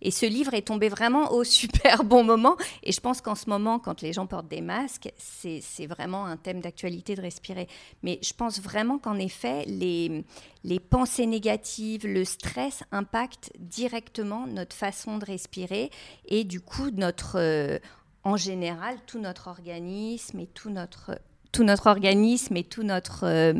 Et 0.01 0.11
ce 0.11 0.25
livre 0.25 0.53
est 0.53 0.67
tombé 0.67 0.89
vraiment 0.89 1.31
au 1.31 1.43
super 1.61 2.03
bon 2.03 2.23
moment. 2.23 2.57
Et 2.83 2.91
je 2.91 2.99
pense 2.99 3.21
qu'en 3.21 3.35
ce 3.35 3.49
moment, 3.49 3.79
quand 3.79 4.01
les 4.01 4.13
gens 4.13 4.27
portent 4.27 4.47
des 4.47 4.61
masques, 4.61 5.11
c'est 5.17 5.87
vraiment 5.87 6.25
un 6.25 6.37
thème 6.37 6.61
d'actualité 6.61 7.15
de 7.15 7.21
respirer. 7.21 7.67
Mais 8.03 8.19
je 8.21 8.33
pense 8.33 8.61
vraiment 8.61 8.99
qu'en 8.99 9.17
effet, 9.17 9.65
les, 9.65 10.23
les 10.63 10.79
pensées 10.79 11.25
négatives, 11.25 12.05
le 12.05 12.23
stress 12.23 12.83
impactent 12.91 13.51
directement 13.57 14.45
notre 14.47 14.75
façon 14.75 15.17
de 15.17 15.25
respirer 15.25 15.89
et 16.25 16.43
du 16.43 16.61
coup 16.61 16.91
notre... 16.91 17.39
Euh, 17.39 17.79
en 18.23 18.37
général 18.37 18.95
tout 19.05 19.19
notre 19.19 19.47
organisme 19.47 20.39
et 20.39 20.47
tout 20.47 20.69
notre, 20.69 21.19
tout 21.51 21.63
notre 21.63 21.87
organisme 21.87 22.55
et 22.55 22.63
tout 22.63 22.83
notre, 22.83 23.25
euh, 23.25 23.53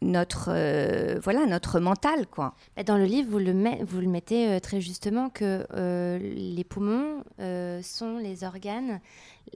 notre, 0.00 0.50
euh, 0.52 1.20
voilà, 1.22 1.46
notre 1.46 1.80
mental. 1.80 2.26
Quoi. 2.26 2.54
Bah, 2.76 2.82
dans 2.82 2.96
le 2.96 3.04
livre, 3.04 3.28
vous 3.30 3.38
le, 3.38 3.52
vous 3.84 4.00
le 4.00 4.08
mettez 4.08 4.48
euh, 4.48 4.60
très 4.60 4.80
justement 4.80 5.28
que 5.28 5.66
les 6.18 6.64
poumons 6.64 7.22
sont 7.82 8.18
les 8.18 8.44
organes. 8.44 9.00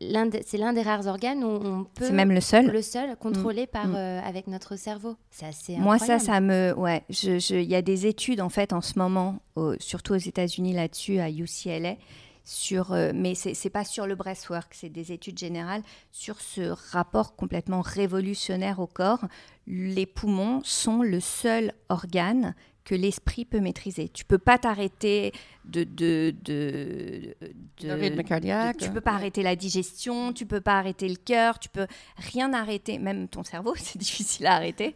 C'est 0.00 0.56
l'un 0.56 0.72
des 0.72 0.80
rares 0.80 1.06
organes 1.06 1.44
où 1.44 1.48
on 1.48 1.84
peut. 1.84 2.06
C'est 2.06 2.12
même 2.12 2.32
le 2.32 2.40
seul. 2.40 2.70
Le 2.70 2.80
seul 2.80 3.14
contrôlé 3.16 3.64
mm. 3.64 3.66
par, 3.66 3.88
mm. 3.88 3.96
avec 3.96 4.46
notre 4.46 4.76
cerveau. 4.76 5.16
C'est 5.30 5.46
assez 5.46 5.76
Moi, 5.76 5.98
ça, 5.98 6.18
ça 6.18 6.40
me. 6.40 6.74
Ouais, 6.74 7.02
il 7.10 7.40
je, 7.40 7.60
y 7.60 7.74
a 7.74 7.82
des 7.82 8.06
études 8.06 8.40
en 8.40 8.48
fait 8.48 8.72
en 8.72 8.80
ce 8.80 8.98
moment, 8.98 9.38
surtout 9.78 10.14
aux 10.14 10.18
États-Unis 10.18 10.72
là-dessus, 10.74 11.18
à 11.18 11.30
UCLA 11.30 11.96
sur, 12.44 12.92
euh, 12.92 13.12
mais 13.14 13.34
ce 13.34 13.48
n'est 13.50 13.70
pas 13.70 13.84
sur 13.84 14.06
le 14.06 14.14
breastwork, 14.14 14.74
c'est 14.74 14.88
des 14.88 15.12
études 15.12 15.38
générales 15.38 15.82
sur 16.10 16.40
ce 16.40 16.74
rapport 16.92 17.36
complètement 17.36 17.80
révolutionnaire 17.80 18.80
au 18.80 18.86
corps. 18.86 19.24
Les 19.66 20.06
poumons 20.06 20.60
sont 20.64 21.02
le 21.02 21.20
seul 21.20 21.72
organe 21.88 22.54
que 22.84 22.94
l'esprit 22.94 23.44
peut 23.44 23.60
maîtriser. 23.60 24.08
Tu 24.08 24.24
peux 24.24 24.38
pas 24.38 24.58
t'arrêter 24.58 25.32
de, 25.64 25.84
de, 25.84 26.34
de, 26.42 27.36
de 27.80 27.90
rythme 27.90 28.22
cardiaque. 28.24 28.78
tu 28.78 28.90
peux 28.90 29.00
pas 29.00 29.12
arrêter 29.12 29.42
la 29.42 29.54
digestion, 29.54 30.32
tu 30.32 30.46
peux 30.46 30.60
pas 30.60 30.78
arrêter 30.78 31.08
le 31.08 31.16
cœur, 31.16 31.58
tu 31.58 31.68
peux 31.68 31.86
rien 32.16 32.52
arrêter, 32.52 32.98
même 32.98 33.28
ton 33.28 33.44
cerveau, 33.44 33.74
c'est 33.78 33.98
difficile 33.98 34.46
à 34.46 34.54
arrêter. 34.56 34.94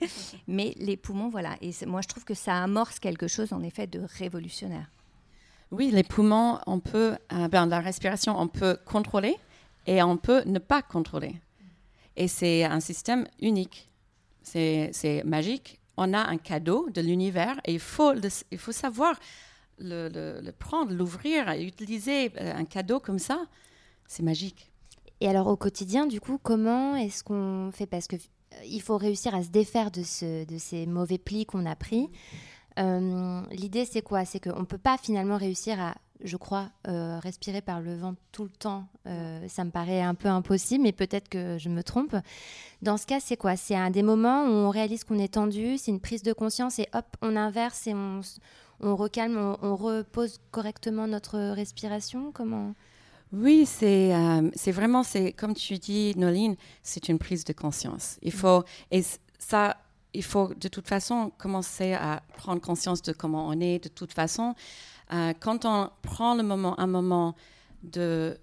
Mais 0.49 0.75
les 0.79 0.97
poumons, 0.97 1.29
voilà. 1.29 1.57
Et 1.61 1.71
moi, 1.87 2.01
je 2.03 2.09
trouve 2.09 2.25
que 2.25 2.35
ça 2.35 2.63
amorce 2.63 2.99
quelque 2.99 3.29
chose, 3.29 3.53
en 3.53 3.63
effet, 3.63 3.87
de 3.87 4.01
révolutionnaire. 4.19 4.91
Oui, 5.73 5.91
les 5.91 6.05
poumons, 6.05 6.59
on 6.67 6.79
peut, 6.79 7.17
euh, 7.33 7.49
ben, 7.49 7.67
la 7.67 7.81
respiration, 7.81 8.39
on 8.39 8.47
peut 8.47 8.79
contrôler 8.85 9.37
et 9.87 10.03
on 10.03 10.17
peut 10.17 10.43
ne 10.47 10.59
pas 10.59 10.83
contrôler. 10.83 11.35
Et 12.17 12.29
c'est 12.29 12.65
un 12.65 12.81
système 12.81 13.27
unique. 13.41 13.89
C'est 14.43 15.23
magique. 15.25 15.81
On 15.97 16.15
a 16.15 16.21
un 16.21 16.37
cadeau 16.37 16.89
de 16.91 17.01
l'univers 17.01 17.61
et 17.65 17.75
il 17.75 17.81
faut, 17.81 18.13
il 18.53 18.59
faut 18.59 18.73
savoir 18.73 19.19
le, 19.79 20.51
prendre, 20.53 20.93
l'ouvrir 20.93 21.51
utiliser 21.51 22.31
euh, 22.41 22.55
un 22.55 22.65
cadeau 22.65 23.01
comme 23.01 23.19
ça. 23.19 23.47
C'est 24.07 24.23
magique. 24.23 24.71
Et 25.21 25.29
alors 25.29 25.49
au 25.49 25.57
quotidien, 25.57 26.07
du 26.07 26.21
coup, 26.21 26.39
comment 26.41 26.95
est-ce 26.95 27.25
qu'on 27.25 27.71
fait? 27.73 27.87
Parce 27.87 28.07
qu'il 28.07 28.21
euh, 28.21 28.81
faut 28.81 28.97
réussir 28.97 29.35
à 29.35 29.43
se 29.43 29.49
défaire 29.49 29.91
de, 29.91 30.03
ce, 30.03 30.45
de 30.45 30.59
ces 30.59 30.87
mauvais 30.87 31.19
plis 31.19 31.45
qu'on 31.45 31.67
a 31.67 31.75
pris. 31.75 32.09
Euh, 32.79 33.43
l'idée, 33.53 33.85
c'est 33.85 34.03
quoi? 34.03 34.25
C'est 34.25 34.41
qu'on 34.41 34.61
ne 34.61 34.65
peut 34.65 34.79
pas 34.79 34.99
finalement 34.99 35.37
réussir 35.37 35.81
à, 35.81 35.95
je 36.23 36.37
crois, 36.37 36.69
euh, 36.89 37.19
respirer 37.21 37.61
par 37.61 37.81
le 37.81 37.97
vent 37.97 38.15
tout 38.33 38.45
le 38.45 38.51
temps. 38.51 38.85
Euh, 39.07 39.47
ça 39.49 39.65
me 39.65 39.71
paraît 39.71 40.03
un 40.03 40.15
peu 40.15 40.29
impossible, 40.29 40.83
mais 40.83 40.93
peut-être 40.93 41.29
que 41.29 41.57
je 41.59 41.69
me 41.69 41.83
trompe. 41.83 42.17
Dans 42.83 42.97
ce 42.97 43.07
cas, 43.07 43.21
c'est 43.21 43.37
quoi? 43.37 43.57
C'est 43.57 43.77
un 43.77 43.91
des 43.91 44.03
moments 44.03 44.45
où 44.45 44.51
on 44.51 44.71
réalise 44.71 45.05
qu'on 45.05 45.19
est 45.19 45.35
tendu, 45.35 45.79
c'est 45.79 45.91
une 45.91 46.01
prise 46.01 46.23
de 46.23 46.33
conscience 46.33 46.79
et 46.79 46.89
hop, 46.93 47.07
on 47.23 47.37
inverse 47.37 47.87
et 47.87 47.95
on, 47.95 48.21
on 48.81 48.95
recalme, 48.95 49.57
on, 49.63 49.77
repose 49.77 50.39
correctement 50.51 51.07
notre 51.07 51.39
respiration 51.39 52.31
Comment? 52.33 52.75
Oui, 53.33 53.67
c'est 53.67 54.13
c'est 54.55 54.71
vraiment, 54.71 55.03
c'est 55.03 55.33
comme 55.33 55.55
tu 55.55 55.79
dis, 55.79 56.15
Noline, 56.17 56.55
c'est 56.83 57.09
une 57.09 57.19
prise 57.19 57.45
de 57.45 57.53
conscience. 57.53 58.19
Il 58.23 58.33
faut, 58.33 58.63
et 58.93 59.03
ça, 59.39 59.77
il 60.17 60.25
faut 60.25 60.53
de 60.55 60.69
toute 60.69 60.89
façon 60.89 61.31
commencer 61.39 61.93
à 61.93 62.23
prendre 62.37 62.61
conscience 62.61 63.03
de 63.03 63.13
comment 63.13 63.47
on 63.49 63.61
est 63.61 63.83
de 63.85 63.89
toute 63.89 64.13
façon. 64.13 64.55
Euh, 65.13 65.35
quand 65.39 65.65
on 65.65 65.91
prend 66.03 66.35
le 66.35 66.43
moment, 66.43 66.79
un 66.81 66.87
moment 66.87 67.35
de, 67.83 68.39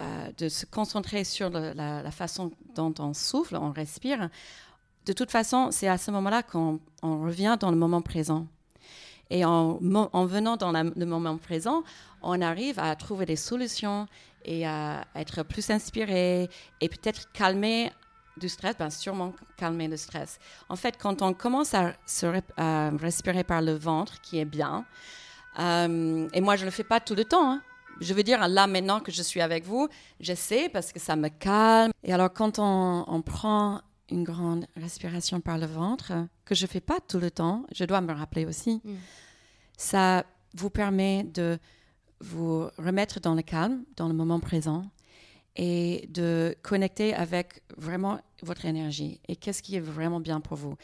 euh, 0.00 0.48
se 0.48 0.66
concentrer 0.66 1.24
sur 1.24 1.48
la, 1.50 2.10
façon 2.10 2.50
dont 2.74 2.94
on 2.98 3.14
souffle, 3.14 3.56
on 3.56 3.70
respire, 3.70 4.28
de 5.06 5.12
toute 5.12 5.30
façon, 5.30 5.70
c'est 5.70 5.88
à 5.88 5.98
ce 5.98 6.10
moment-là 6.10 6.42
qu'on 6.42 6.80
revient 7.02 7.56
dans 7.58 7.70
le 7.70 7.76
moment 7.76 8.02
présent. 8.02 8.46
Et 9.30 9.44
en, 9.44 9.78
en 10.12 10.26
venant 10.26 10.56
dans 10.56 10.72
le 10.72 11.06
moment 11.06 11.38
présent, 11.38 11.84
on 12.20 12.40
arrive 12.42 12.78
à 12.78 12.94
trouver 12.96 13.26
des 13.26 13.36
solutions 13.36 14.06
et 14.44 14.66
à 14.66 15.04
être 15.14 15.42
plus 15.42 15.70
inspiré 15.70 16.48
et 16.80 16.88
peut-être 16.88 17.32
calmer 17.32 17.90
du 18.36 18.48
stress, 18.48 18.76
ben 18.78 18.90
sûrement 18.90 19.32
calmer 19.56 19.88
le 19.88 19.96
stress. 19.96 20.38
En 20.68 20.76
fait, 20.76 20.96
quand 20.98 21.22
on 21.22 21.34
commence 21.34 21.74
à, 21.74 21.92
se 22.06 22.26
respirer 23.00 23.44
par 23.44 23.62
le 23.62 23.72
ventre, 23.72 24.20
qui 24.20 24.38
est 24.38 24.44
bien, 24.44 24.84
euh, 25.58 26.28
et 26.32 26.40
moi 26.40 26.56
je 26.56 26.62
ne 26.62 26.66
le 26.66 26.70
fais 26.70 26.84
pas 26.84 27.00
tout 27.00 27.14
le 27.14 27.24
temps, 27.24 27.52
hein. 27.52 27.62
je 28.00 28.14
veux 28.14 28.22
dire, 28.22 28.46
là 28.48 28.66
maintenant 28.66 29.00
que 29.00 29.12
je 29.12 29.22
suis 29.22 29.40
avec 29.40 29.64
vous, 29.64 29.88
j'essaie 30.20 30.68
parce 30.68 30.92
que 30.92 31.00
ça 31.00 31.16
me 31.16 31.28
calme. 31.28 31.92
Et 32.02 32.12
alors 32.12 32.32
quand 32.32 32.58
on, 32.58 33.22
prend 33.22 33.82
une 34.10 34.24
grande 34.24 34.66
respiration 34.76 35.40
par 35.40 35.58
le 35.58 35.66
ventre, 35.66 36.12
que 36.44 36.54
je 36.54 36.64
ne 36.64 36.68
fais 36.68 36.80
pas 36.80 37.00
tout 37.06 37.18
le 37.18 37.30
temps, 37.30 37.66
je 37.74 37.84
dois 37.84 38.00
me 38.00 38.12
rappeler 38.12 38.46
aussi, 38.46 38.80
mm. 38.84 38.94
ça 39.76 40.24
vous 40.54 40.70
permet 40.70 41.24
de 41.24 41.58
vous 42.20 42.68
remettre 42.78 43.20
dans 43.20 43.34
le 43.34 43.42
calme, 43.42 43.84
dans 43.96 44.08
le 44.08 44.14
moment 44.14 44.38
présent 44.38 44.84
et 45.56 46.08
de 46.10 46.56
connecter 46.62 47.14
avec 47.14 47.62
vraiment 47.76 48.20
votre 48.42 48.64
énergie 48.64 49.20
et 49.28 49.36
qu'est-ce 49.36 49.62
qui 49.62 49.76
est 49.76 49.80
vraiment 49.80 50.20
bien 50.20 50.40
pour 50.40 50.56
vous? 50.56 50.76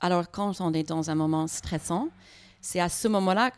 Alors, 0.00 0.30
quand 0.30 0.60
on 0.60 0.72
est 0.72 0.84
dans 0.84 1.10
un 1.10 1.14
moment 1.14 1.46
stressant, 1.46 2.08
c'est 2.60 2.80
à 2.80 2.88
ce 2.88 3.08
moment-là, 3.08 3.50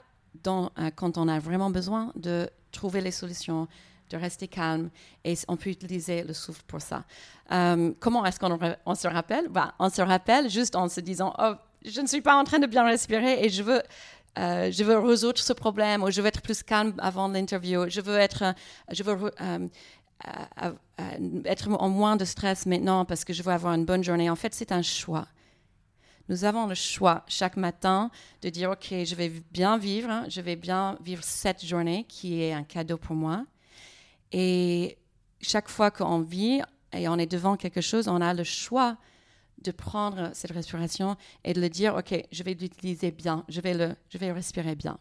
euh, 0.46 0.68
quand 0.94 1.18
on 1.18 1.28
a 1.28 1.38
vraiment 1.38 1.70
besoin 1.70 2.12
de 2.16 2.48
trouver 2.72 3.00
les 3.00 3.10
solutions, 3.10 3.68
de 4.10 4.16
rester 4.16 4.48
calme 4.48 4.90
et 5.24 5.34
on 5.48 5.56
peut 5.56 5.70
utiliser 5.70 6.22
le 6.22 6.32
souffle 6.32 6.62
pour 6.66 6.80
ça. 6.80 7.04
Euh, 7.52 7.92
comment 8.00 8.24
est-ce 8.24 8.40
qu'on 8.40 8.58
on 8.86 8.94
se 8.94 9.06
rappelle? 9.08 9.48
Bah, 9.48 9.74
On 9.78 9.90
se 9.90 10.00
rappelle 10.00 10.48
juste 10.48 10.76
en 10.76 10.88
se 10.88 11.00
disant 11.00 11.34
oh, 11.38 11.52
je 11.84 12.00
ne 12.00 12.06
suis 12.06 12.20
pas 12.20 12.34
en 12.34 12.44
train 12.44 12.58
de 12.58 12.66
bien 12.66 12.84
respirer 12.84 13.44
et 13.44 13.48
je 13.50 13.62
veux, 13.62 13.82
euh, 14.38 14.70
je 14.70 14.84
veux 14.84 14.98
résoudre 14.98 15.38
ce 15.38 15.52
problème 15.52 16.02
ou 16.02 16.10
je 16.10 16.20
veux 16.20 16.26
être 16.26 16.40
plus 16.40 16.62
calme 16.62 16.94
avant 16.98 17.28
l'interview. 17.28 17.88
Je 17.88 18.00
veux 18.00 18.16
être, 18.16 18.54
je 18.90 19.02
veux 19.02 19.30
être 21.44 21.68
en 21.70 21.88
moins 21.88 22.16
de 22.16 22.24
stress 22.24 22.66
maintenant 22.66 23.04
parce 23.04 23.24
que 23.24 23.32
je 23.32 23.42
veux 23.42 23.52
avoir 23.52 23.74
une 23.74 23.84
bonne 23.84 24.02
journée. 24.04 24.28
En 24.30 24.36
fait, 24.36 24.54
c'est 24.54 24.72
un 24.72 24.82
choix. 24.82 25.28
Nous 26.28 26.44
avons 26.44 26.66
le 26.66 26.74
choix 26.74 27.24
chaque 27.26 27.56
matin 27.56 28.10
de 28.42 28.50
dire, 28.50 28.70
OK, 28.70 28.88
je 28.90 29.14
vais 29.14 29.32
bien 29.50 29.78
vivre, 29.78 30.10
hein, 30.10 30.26
je 30.28 30.42
vais 30.42 30.56
bien 30.56 30.98
vivre 31.00 31.24
cette 31.24 31.64
journée 31.64 32.04
qui 32.06 32.42
est 32.42 32.52
un 32.52 32.64
cadeau 32.64 32.98
pour 32.98 33.16
moi. 33.16 33.46
Et 34.32 34.98
chaque 35.40 35.68
fois 35.68 35.90
qu'on 35.90 36.20
vit 36.20 36.60
et 36.92 37.08
on 37.08 37.16
est 37.16 37.30
devant 37.30 37.56
quelque 37.56 37.80
chose, 37.80 38.08
on 38.08 38.20
a 38.20 38.34
le 38.34 38.44
choix 38.44 38.98
de 39.62 39.70
prendre 39.70 40.30
cette 40.34 40.52
respiration 40.52 41.16
et 41.44 41.54
de 41.54 41.60
le 41.60 41.70
dire, 41.70 41.94
OK, 41.96 42.14
je 42.30 42.42
vais 42.42 42.54
l'utiliser 42.54 43.10
bien, 43.10 43.44
je 43.48 43.60
vais, 43.60 43.74
le, 43.74 43.96
je 44.10 44.18
vais 44.18 44.30
respirer 44.30 44.74
bien. 44.74 44.98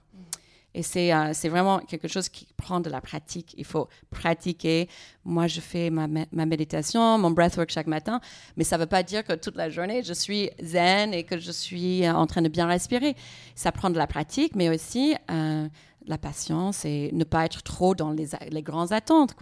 Et 0.78 0.84
c'est 0.84 1.12
euh, 1.12 1.32
c'est 1.34 1.50
vraiment 1.50 1.80
quelque 1.80 2.08
chose 2.08 2.30
qui 2.30 2.48
prend 2.56 2.80
de 2.80 2.90
la 2.92 3.02
pratique. 3.02 3.56
Il 3.58 3.66
faut 3.66 3.88
pratiquer. 4.12 4.88
Moi, 5.26 5.48
je 5.48 5.60
fais 5.60 5.90
ma, 5.90 6.08
méditation, 6.46 7.18
mon 7.18 7.32
breathwork 7.32 7.72
chaque 7.72 7.88
matin, 7.88 8.22
mais 8.58 8.64
ça 8.64 8.78
ne 8.78 8.84
veut 8.84 8.88
pas 8.88 9.02
dire 9.02 9.24
que 9.24 9.34
toute 9.34 9.56
la 9.56 9.72
journée, 9.72 10.04
je 10.04 10.14
suis 10.14 10.52
zen 10.62 11.16
et 11.16 11.24
que 11.24 11.40
je 11.40 11.52
suis 11.52 12.08
en 12.08 12.28
train 12.28 12.44
de 12.44 12.48
bien 12.48 12.68
respirer. 12.68 13.16
Ça 13.56 13.72
prend 13.72 13.90
de 13.90 13.98
la 13.98 14.06
pratique, 14.06 14.56
mais 14.56 14.70
aussi 14.70 15.16
euh, 15.32 15.68
la 16.06 16.18
patience 16.20 16.86
et 16.86 17.10
ne 17.12 17.24
pas 17.24 17.46
être 17.46 17.64
trop 17.64 17.96
dans 17.96 18.12
les, 18.12 18.62
grandes 18.62 18.94
attentes. 18.94 19.34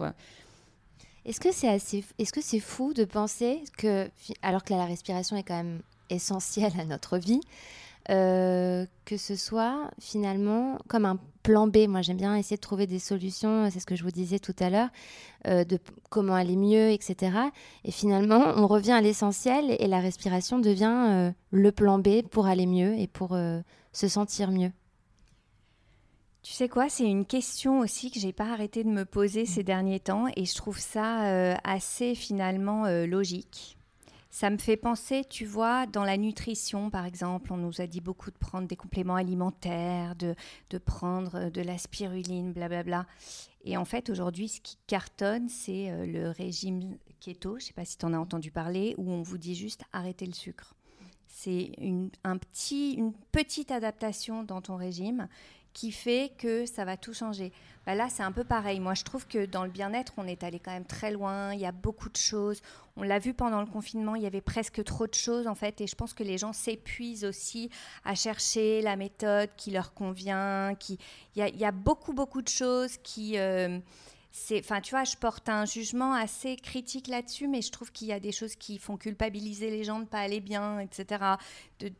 est-ce 1.26 2.32
que 2.32 2.40
c'est 2.40 2.60
fou 2.60 2.94
de 2.94 3.04
penser 3.04 3.62
que, 3.76 4.08
alors 4.40 4.64
que 4.64 4.72
la 4.72 4.86
respiration 4.86 5.36
est 5.36 5.42
quand 5.42 5.62
même 5.62 5.82
essentielle 6.08 6.72
à 6.80 6.86
notre 6.86 7.18
vie, 7.18 7.40
euh, 8.08 8.86
que 9.04 9.16
ce 9.16 9.34
soit 9.34 9.90
finalement 9.98 10.78
comme 10.86 11.04
un 11.04 11.18
plan 11.42 11.66
B. 11.66 11.88
Moi, 11.88 12.02
j'aime 12.02 12.16
bien 12.16 12.36
essayer 12.36 12.56
de 12.56 12.60
trouver 12.60 12.86
des 12.86 13.00
solutions, 13.00 13.68
c'est 13.70 13.80
ce 13.80 13.86
que 13.86 13.96
je 13.96 14.04
vous 14.04 14.12
disais 14.12 14.38
tout 14.38 14.54
à 14.60 14.70
l'heure, 14.70 14.90
euh, 15.46 15.64
de 15.64 15.78
comment 16.08 16.34
aller 16.34 16.56
mieux, 16.56 16.90
etc. 16.90 17.36
Et 17.84 17.90
finalement, 17.90 18.52
on 18.56 18.68
revient 18.68 18.92
à 18.92 19.00
l'essentiel 19.00 19.76
et 19.78 19.88
la 19.88 20.00
respiration 20.00 20.60
devient 20.60 21.08
euh, 21.08 21.32
le 21.50 21.72
plan 21.72 21.98
B 21.98 22.22
pour 22.22 22.46
aller 22.46 22.66
mieux 22.66 22.96
et 22.96 23.08
pour 23.08 23.36
se 23.92 24.08
sentir 24.08 24.52
mieux. 24.52 24.70
Tu 26.42 26.52
sais 26.52 26.68
quoi, 26.68 26.88
c'est 26.88 27.06
une 27.06 27.26
question 27.26 27.80
aussi 27.80 28.12
que 28.12 28.20
j'ai 28.20 28.32
pas 28.32 28.52
arrêté 28.52 28.84
de 28.84 28.88
me 28.88 29.04
poser 29.04 29.46
ces 29.46 29.64
derniers 29.64 29.98
temps 29.98 30.26
et 30.36 30.44
je 30.44 30.54
trouve 30.54 30.78
ça 30.78 31.56
assez 31.64 32.14
finalement 32.14 32.86
logique. 33.04 33.76
Ça 34.36 34.50
me 34.50 34.58
fait 34.58 34.76
penser, 34.76 35.24
tu 35.24 35.46
vois, 35.46 35.86
dans 35.86 36.04
la 36.04 36.18
nutrition, 36.18 36.90
par 36.90 37.06
exemple, 37.06 37.54
on 37.54 37.56
nous 37.56 37.80
a 37.80 37.86
dit 37.86 38.02
beaucoup 38.02 38.30
de 38.30 38.36
prendre 38.36 38.68
des 38.68 38.76
compléments 38.76 39.14
alimentaires, 39.14 40.14
de, 40.14 40.36
prendre 40.76 41.48
de 41.48 41.62
la 41.62 41.78
spiruline, 41.78 42.52
blablabla. 42.52 43.06
Et 43.64 43.78
en 43.78 43.86
fait, 43.86 44.10
aujourd'hui, 44.10 44.48
ce 44.48 44.60
qui 44.60 44.76
cartonne, 44.86 45.48
c'est 45.48 45.90
euh, 45.90 46.04
le 46.04 46.28
régime 46.28 46.98
keto, 47.18 47.52
je 47.52 47.54
ne 47.54 47.60
sais 47.60 47.72
pas 47.72 47.86
si 47.86 47.96
tu 47.96 48.04
en 48.04 48.12
as 48.12 48.18
entendu 48.18 48.50
parler, 48.50 48.94
où 48.98 49.10
on 49.10 49.22
vous 49.22 49.38
dit 49.38 49.54
juste 49.54 49.84
arrêter 49.94 50.26
le 50.26 50.34
sucre. 50.34 50.74
C'est 51.26 51.70
une 51.78 52.10
petite 53.32 53.70
adaptation 53.70 54.44
dans 54.44 54.60
ton 54.60 54.76
régime 54.76 55.28
qui 55.76 55.92
fait 55.92 56.32
que 56.38 56.64
ça 56.64 56.86
va 56.86 56.96
tout 56.96 57.12
changer. 57.12 57.52
Bah 57.84 57.94
là, 57.94 58.08
c'est 58.08 58.22
un 58.22 58.32
peu 58.32 58.44
pareil. 58.44 58.80
Moi, 58.80 58.94
je 58.94 59.04
trouve 59.04 59.26
que 59.26 59.44
dans 59.44 59.62
le 59.62 59.70
bien-être, 59.70 60.14
on 60.16 60.26
est 60.26 60.42
allé 60.42 60.58
quand 60.58 60.70
même 60.70 60.86
très 60.86 61.10
loin. 61.10 61.52
Il 61.52 61.60
y 61.60 61.66
a 61.66 61.72
beaucoup 61.72 62.08
de 62.08 62.16
choses. 62.16 62.62
On 62.96 63.02
l'a 63.02 63.18
vu 63.18 63.34
pendant 63.34 63.60
le 63.60 63.66
confinement, 63.66 64.14
il 64.14 64.22
y 64.22 64.26
avait 64.26 64.40
presque 64.40 64.82
trop 64.84 65.06
de 65.06 65.12
choses 65.12 65.46
en 65.46 65.54
fait. 65.54 65.82
Et 65.82 65.86
je 65.86 65.94
pense 65.94 66.14
que 66.14 66.22
les 66.22 66.38
gens 66.38 66.54
s'épuisent 66.54 67.26
aussi 67.26 67.68
à 68.06 68.14
chercher 68.14 68.80
la 68.80 68.96
méthode 68.96 69.50
qui 69.58 69.70
leur 69.70 69.92
convient. 69.92 70.74
Qui... 70.80 70.98
Il, 71.34 71.44
y 71.44 71.64
a, 71.66 71.72
beaucoup, 71.72 72.14
beaucoup 72.14 72.40
de 72.40 72.48
choses 72.48 72.96
qui... 73.02 73.36
Euh, 73.36 73.78
enfin, 74.52 74.80
tu 74.80 74.92
vois, 74.92 75.04
je 75.04 75.16
porte 75.16 75.50
un 75.50 75.66
jugement 75.66 76.14
assez 76.14 76.56
critique 76.56 77.06
là-dessus, 77.06 77.48
mais 77.48 77.60
je 77.60 77.70
trouve 77.70 77.92
qu'il 77.92 78.08
y 78.08 78.12
a 78.12 78.20
des 78.20 78.32
choses 78.32 78.56
qui 78.56 78.78
font 78.78 78.96
culpabiliser 78.96 79.68
les 79.68 79.84
gens 79.84 80.00
de 80.00 80.06
pas 80.06 80.20
aller 80.20 80.40
bien, 80.40 80.78
etc. 80.78 81.22
De, 81.80 81.92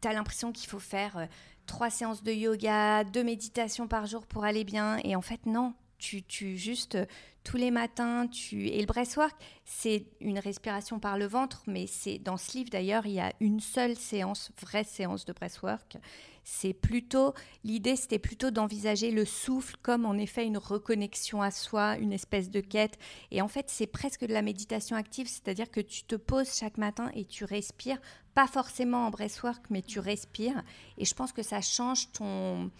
tu 0.00 0.06
as 0.08 0.12
l'impression 0.12 0.52
qu'il 0.52 0.68
faut 0.68 0.78
faire 0.78 1.16
euh, 1.18 1.26
trois 1.68 1.90
séances 1.90 2.24
de 2.24 2.32
yoga, 2.32 3.04
deux 3.04 3.22
méditations 3.22 3.86
par 3.86 4.06
jour 4.06 4.26
pour 4.26 4.44
aller 4.44 4.64
bien. 4.64 4.96
Et 5.04 5.14
en 5.14 5.22
fait, 5.22 5.46
non. 5.46 5.72
Tu, 5.98 6.22
tu 6.22 6.56
juste 6.56 6.94
euh, 6.94 7.06
tous 7.44 7.56
les 7.56 7.70
matins, 7.70 8.26
tu 8.26 8.68
et 8.68 8.78
le 8.78 8.86
breathwork, 8.86 9.34
c'est 9.64 10.04
une 10.20 10.38
respiration 10.38 10.98
par 11.00 11.16
le 11.16 11.26
ventre, 11.26 11.62
mais 11.66 11.86
c'est 11.86 12.18
dans 12.18 12.36
ce 12.36 12.58
livre 12.58 12.68
d'ailleurs, 12.70 13.06
il 13.06 13.12
y 13.12 13.20
a 13.20 13.32
une 13.40 13.60
seule 13.60 13.96
séance, 13.96 14.50
vraie 14.60 14.84
séance 14.84 15.24
de 15.24 15.32
breathwork. 15.32 15.96
C'est 16.44 16.74
plutôt 16.74 17.34
l'idée, 17.64 17.96
c'était 17.96 18.18
plutôt 18.18 18.50
d'envisager 18.50 19.10
le 19.10 19.24
souffle 19.24 19.76
comme 19.82 20.04
en 20.04 20.14
effet 20.14 20.46
une 20.46 20.58
reconnexion 20.58 21.40
à 21.40 21.50
soi, 21.50 21.96
une 21.98 22.12
espèce 22.12 22.50
de 22.50 22.60
quête. 22.60 22.98
Et 23.30 23.40
en 23.40 23.48
fait, 23.48 23.66
c'est 23.68 23.86
presque 23.86 24.26
de 24.26 24.32
la 24.32 24.42
méditation 24.42 24.96
active, 24.96 25.26
c'est-à-dire 25.26 25.70
que 25.70 25.80
tu 25.80 26.04
te 26.04 26.16
poses 26.16 26.54
chaque 26.54 26.76
matin 26.76 27.10
et 27.14 27.24
tu 27.24 27.44
respires 27.44 28.00
pas 28.34 28.46
forcément 28.46 29.06
en 29.06 29.10
breathwork, 29.10 29.64
mais 29.70 29.82
tu 29.82 30.00
respires. 30.00 30.62
Et 30.98 31.04
je 31.04 31.14
pense 31.14 31.32
que 31.32 31.42
ça 31.42 31.60
change 31.60 32.12
ton, 32.12 32.70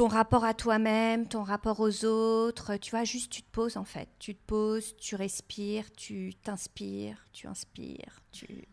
ton 0.00 0.08
rapport 0.08 0.46
à 0.46 0.54
toi-même, 0.54 1.28
ton 1.28 1.42
rapport 1.42 1.78
aux 1.78 2.06
autres. 2.06 2.78
Tu 2.78 2.92
vois, 2.92 3.04
juste 3.04 3.30
tu 3.30 3.42
te 3.42 3.50
poses 3.50 3.76
en 3.76 3.84
fait. 3.84 4.08
Tu 4.18 4.34
te 4.34 4.40
poses, 4.46 4.96
tu 4.96 5.14
respires, 5.14 5.92
tu 5.92 6.32
t'inspires, 6.42 7.22
tu 7.34 7.46
inspires, 7.46 8.22
tu... 8.32 8.66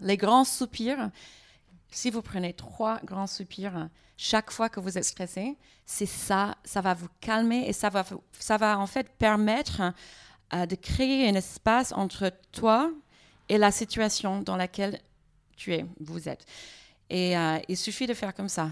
Les 0.00 0.16
grands 0.16 0.42
soupirs, 0.42 1.12
si 1.88 2.10
vous 2.10 2.20
prenez 2.20 2.52
trois 2.52 2.98
grands 3.04 3.28
soupirs 3.28 3.88
chaque 4.16 4.50
fois 4.50 4.68
que 4.68 4.80
vous 4.80 4.98
êtes 4.98 5.04
stressé, 5.04 5.56
c'est 5.86 6.04
ça, 6.04 6.56
ça 6.64 6.80
va 6.80 6.94
vous 6.94 7.08
calmer 7.20 7.68
et 7.68 7.72
ça 7.72 7.90
va, 7.90 8.04
ça 8.40 8.56
va 8.56 8.76
en 8.76 8.88
fait 8.88 9.08
permettre 9.18 9.92
de 10.52 10.74
créer 10.74 11.28
un 11.28 11.34
espace 11.36 11.92
entre 11.92 12.32
toi 12.50 12.90
et 13.48 13.56
la 13.56 13.70
situation 13.70 14.42
dans 14.42 14.56
laquelle 14.56 15.00
tu 15.56 15.74
es, 15.74 15.86
vous 16.00 16.28
êtes. 16.28 16.44
Et 17.10 17.36
euh, 17.36 17.58
il 17.68 17.76
suffit 17.76 18.06
de 18.06 18.14
faire 18.14 18.34
comme 18.34 18.48
ça. 18.48 18.70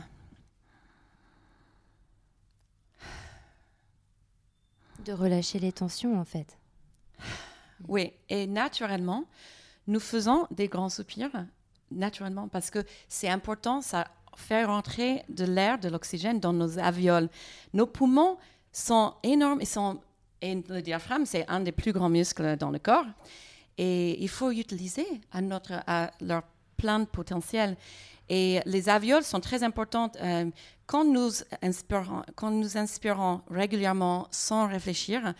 De 5.04 5.12
relâcher 5.12 5.58
les 5.58 5.72
tensions, 5.72 6.18
en 6.18 6.24
fait. 6.24 6.58
Oui, 7.88 8.12
et 8.28 8.46
naturellement, 8.46 9.24
nous 9.86 10.00
faisons 10.00 10.46
des 10.50 10.68
grands 10.68 10.88
soupirs, 10.88 11.30
naturellement, 11.90 12.48
parce 12.48 12.70
que 12.70 12.84
c'est 13.08 13.28
important, 13.28 13.80
ça 13.80 14.08
fait 14.36 14.64
rentrer 14.64 15.24
de 15.28 15.44
l'air, 15.44 15.78
de 15.78 15.88
l'oxygène 15.88 16.40
dans 16.40 16.52
nos 16.52 16.78
alvéoles. 16.78 17.28
Nos 17.72 17.86
poumons 17.86 18.38
sont 18.72 19.14
énormes, 19.22 19.60
ils 19.60 19.66
sont 19.66 20.00
et 20.42 20.62
le 20.68 20.82
diaphragme, 20.82 21.24
c'est 21.24 21.48
un 21.48 21.60
des 21.60 21.72
plus 21.72 21.92
grands 21.92 22.08
muscles 22.08 22.56
dans 22.56 22.70
le 22.70 22.78
corps. 22.78 23.06
Et 23.78 24.22
il 24.22 24.28
faut 24.28 24.50
utiliser 24.50 25.06
à, 25.32 25.40
notre, 25.40 25.82
à 25.86 26.10
leur 26.20 26.42
plein 26.76 27.04
potentiel. 27.04 27.76
Et 28.28 28.60
les 28.66 28.88
alvéoles 28.88 29.22
sont 29.22 29.40
très 29.40 29.62
importantes. 29.62 30.16
Euh, 30.20 30.50
quand, 30.86 31.04
nous 31.04 31.30
inspirons, 31.62 32.22
quand 32.34 32.50
nous 32.50 32.76
inspirons 32.76 33.42
régulièrement 33.50 34.26
sans 34.30 34.66
réfléchir, 34.66 35.34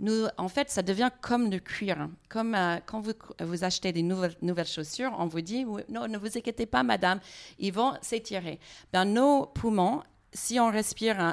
nous, 0.00 0.26
en 0.38 0.48
fait, 0.48 0.70
ça 0.70 0.82
devient 0.82 1.10
comme 1.20 1.50
le 1.50 1.60
cuir. 1.60 2.08
Comme 2.28 2.54
euh, 2.54 2.78
quand 2.84 3.00
vous, 3.00 3.12
vous, 3.40 3.64
achetez 3.64 3.92
des 3.92 4.02
nouvelles, 4.02 4.34
nouvelles 4.42 4.66
chaussures, 4.66 5.14
on 5.18 5.26
vous 5.26 5.40
dit 5.40 5.64
non, 5.88 6.08
ne 6.08 6.18
vous 6.18 6.36
inquiétez 6.36 6.66
pas, 6.66 6.82
madame, 6.82 7.20
ils 7.58 7.72
vont 7.72 7.94
s'étirer. 8.02 8.58
Ben, 8.92 9.04
nos 9.04 9.46
poumons, 9.46 10.02
si 10.32 10.58
on 10.58 10.70
respire 10.70 11.20
euh, 11.20 11.30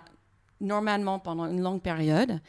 normalement 0.59 1.17
pendant 1.17 1.45
une 1.45 1.61
longue 1.61 1.81
période, 1.81 2.39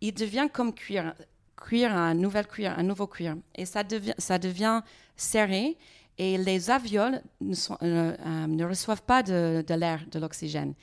il 0.00 0.14
devient 0.14 0.48
comme 0.50 0.72
cuir, 0.72 1.14
cuir, 1.56 1.94
un 1.94 2.14
nouvel 2.14 2.46
cuir, 2.46 2.78
un 2.78 2.82
nouveau 2.82 3.06
cuir. 3.06 3.36
Et 3.54 3.66
ça 3.66 3.84
devient, 3.84 4.14
ça 4.16 4.38
devient 4.38 4.80
serré 5.14 5.76
et 6.18 6.36
les 6.36 6.70
avioles 6.70 7.22
ne, 7.40 7.54
euh, 7.82 8.16
euh, 8.26 8.68
reçoivent 8.68 9.02
pas 9.02 9.22
de, 9.22 9.64
l'air, 9.74 10.00
de 10.10 10.18
l'oxygène. 10.18 10.74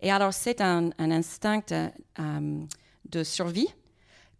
Et 0.00 0.10
alors, 0.10 0.32
c'est 0.32 0.60
un, 0.60 0.90
instinct 0.98 1.62
euh, 1.72 2.64
de 3.10 3.22
survie 3.22 3.68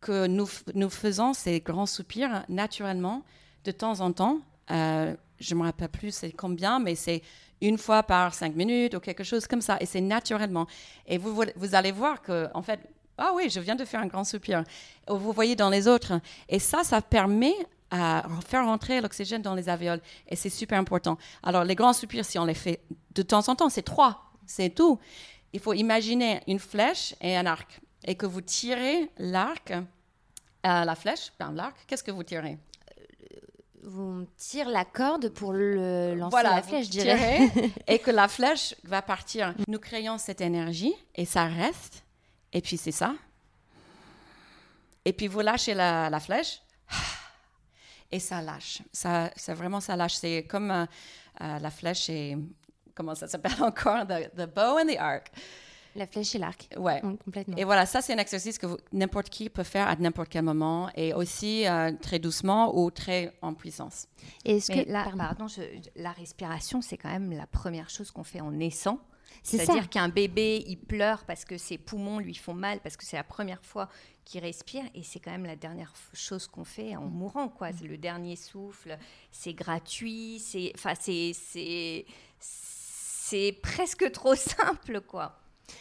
que 0.00 0.26
nous, 0.26 0.48
nous 0.74 0.90
faisons 0.90 1.34
ces 1.34 1.60
grands 1.60 1.86
soupirs 1.86 2.44
naturellement 2.48 3.22
de 3.64 3.70
temps 3.70 4.00
en 4.00 4.12
temps. 4.12 4.40
je 4.68 5.54
ne 5.54 5.58
me 5.58 5.64
rappelle 5.64 5.88
plus 5.88 6.14
c'est 6.14 6.32
combien, 6.32 6.78
mais 6.78 6.94
c'est 6.94 7.22
une 7.60 7.78
fois 7.78 8.02
par 8.02 8.34
cinq 8.34 8.54
minutes 8.54 8.94
ou 8.94 9.00
quelque 9.00 9.24
chose 9.24 9.46
comme 9.46 9.62
ça. 9.62 9.76
Et 9.80 9.86
c'est 9.86 10.00
naturellement. 10.00 10.66
Et 11.06 11.18
vous, 11.18 11.42
vous 11.56 11.74
allez 11.74 11.92
voir 11.92 12.22
que, 12.22 12.48
en 12.54 12.62
fait, 12.62 12.80
ah 13.18 13.32
oui, 13.34 13.48
je 13.48 13.60
viens 13.60 13.76
de 13.76 13.84
faire 13.84 14.00
un 14.00 14.06
grand 14.06 14.24
soupir. 14.24 14.62
Vous 15.08 15.32
voyez 15.32 15.56
dans 15.56 15.70
les 15.70 15.88
autres. 15.88 16.20
Et 16.48 16.58
ça, 16.58 16.84
ça 16.84 17.00
permet 17.00 17.54
à 17.90 18.24
faire 18.46 18.64
rentrer 18.64 19.00
l'oxygène 19.00 19.42
dans 19.42 19.54
les 19.54 19.68
alvéoles. 19.68 20.00
Et 20.28 20.36
c'est 20.36 20.50
super 20.50 20.78
important. 20.78 21.18
Alors, 21.42 21.64
les 21.64 21.74
grands 21.74 21.92
soupirs, 21.92 22.24
si 22.24 22.38
on 22.38 22.44
les 22.44 22.54
fait 22.54 22.80
de 23.14 23.22
temps 23.22 23.48
en 23.48 23.54
temps, 23.54 23.68
c'est 23.68 23.82
trois, 23.82 24.32
c'est 24.46 24.70
tout. 24.70 24.98
il 25.52 25.60
faut 25.60 25.72
imaginer 25.72 26.40
une 26.46 26.58
flèche 26.58 27.14
et 27.20 27.36
un 27.36 27.46
arc. 27.46 27.80
Et 28.04 28.14
que 28.14 28.26
vous 28.26 28.40
tirez 28.40 29.10
l'arc, 29.18 29.70
euh, 29.70 30.84
la 30.84 30.94
flèche, 30.94 31.32
ben, 31.38 31.52
l'arc, 31.52 31.76
qu'est-ce 31.86 32.04
que 32.04 32.10
vous 32.10 32.22
tirez? 32.22 32.58
Vous 33.82 34.26
tirez 34.36 34.70
la 34.70 34.84
corde 34.84 35.28
pour 35.28 35.52
le 35.52 36.14
lancer 36.16 36.30
voilà, 36.30 36.56
la 36.56 36.62
flèche, 36.62 36.86
je 36.86 36.90
dirais. 36.90 37.50
et 37.86 38.00
que 38.00 38.10
la 38.10 38.26
flèche 38.36 38.74
va 38.82 39.00
partir. 39.00 39.54
Nous 39.68 39.78
créons 39.78 40.18
cette 40.18 40.40
énergie 40.40 40.94
et 41.14 41.24
ça 41.24 41.46
reste. 41.46 42.04
Et 42.52 42.60
puis 42.60 42.76
c'est 42.76 42.92
ça. 42.92 43.14
Et 45.04 45.12
puis 45.12 45.28
vous 45.28 45.40
lâchez 45.40 45.74
la, 45.74 46.10
la 46.10 46.18
flèche 46.18 46.60
et 48.10 48.20
ça 48.20 48.40
lâche. 48.40 48.82
Ça, 48.92 49.30
ça 49.36 49.54
vraiment 49.54 49.80
ça 49.80 49.96
lâche. 49.96 50.14
C'est 50.14 50.44
comme 50.44 50.70
euh, 50.70 50.86
euh, 51.40 51.58
la 51.58 51.70
flèche 51.70 52.08
et 52.10 52.36
comment 52.94 53.14
ça 53.14 53.28
s'appelle 53.28 53.52
encore? 53.62 54.06
The, 54.06 54.30
the 54.36 54.46
bow 54.54 54.78
and 54.78 54.86
the 54.86 54.96
arc. 54.98 55.30
La 55.94 56.06
flèche 56.06 56.34
et 56.34 56.38
l'arc. 56.38 56.68
Ouais. 56.76 57.00
Complètement. 57.00 57.56
Et 57.56 57.64
voilà, 57.64 57.86
ça 57.86 58.02
c'est 58.02 58.12
un 58.12 58.18
exercice 58.18 58.58
que 58.58 58.66
n'importe 58.92 59.30
qui 59.30 59.48
peut 59.48 59.62
faire 59.62 59.88
à 59.88 59.96
n'importe 59.96 60.28
quel 60.28 60.42
moment 60.44 60.90
et 60.94 61.14
aussi 61.14 61.66
euh, 61.66 61.90
très 62.02 62.18
doucement 62.18 62.78
ou 62.78 62.90
très 62.90 63.32
en 63.40 63.54
puissance. 63.54 64.06
Est-ce 64.44 64.70
Mais 64.72 64.84
que 64.84 65.16
pardon. 65.16 65.48
je- 65.48 65.62
la 65.96 66.12
respiration, 66.12 66.82
c'est 66.82 66.98
quand 66.98 67.08
même 67.08 67.32
la 67.32 67.46
première 67.46 67.88
chose 67.88 68.10
qu'on 68.10 68.24
fait 68.24 68.42
en 68.42 68.50
naissant. 68.50 68.98
C'est. 69.42 69.56
C'est-à-dire 69.58 69.88
qu'un 69.88 70.08
bébé, 70.10 70.64
il 70.66 70.76
pleure 70.76 71.24
parce 71.24 71.44
que 71.46 71.56
ses 71.56 71.78
poumons 71.78 72.18
lui 72.18 72.34
font 72.34 72.52
mal, 72.54 72.80
parce 72.80 72.96
que 72.98 73.04
c'est 73.04 73.16
la 73.16 73.24
première 73.24 73.62
fois 73.64 73.88
qu'il 74.26 74.40
respire, 74.42 74.84
et 74.94 75.02
c'est 75.02 75.20
quand 75.20 75.30
même 75.30 75.46
la 75.46 75.56
dernière 75.56 75.94
chose 76.12 76.46
qu'on 76.48 76.64
fait 76.64 76.96
en 76.96 77.06
mourant, 77.06 77.48
quoi. 77.48 77.68
C'est 77.72 77.86
le 77.86 77.96
dernier 77.96 78.36
souffle, 78.36 78.98
c'est 79.32 79.54
gratuit, 79.54 80.38
c'est, 80.40 80.72
enfin, 80.74 80.92
c'est, 81.00 81.32
c'est, 81.32 82.04
c'est 82.38 83.52
presque 83.62 84.10
trop 84.12 84.34
simple, 84.34 85.00
quoi. 85.00 85.38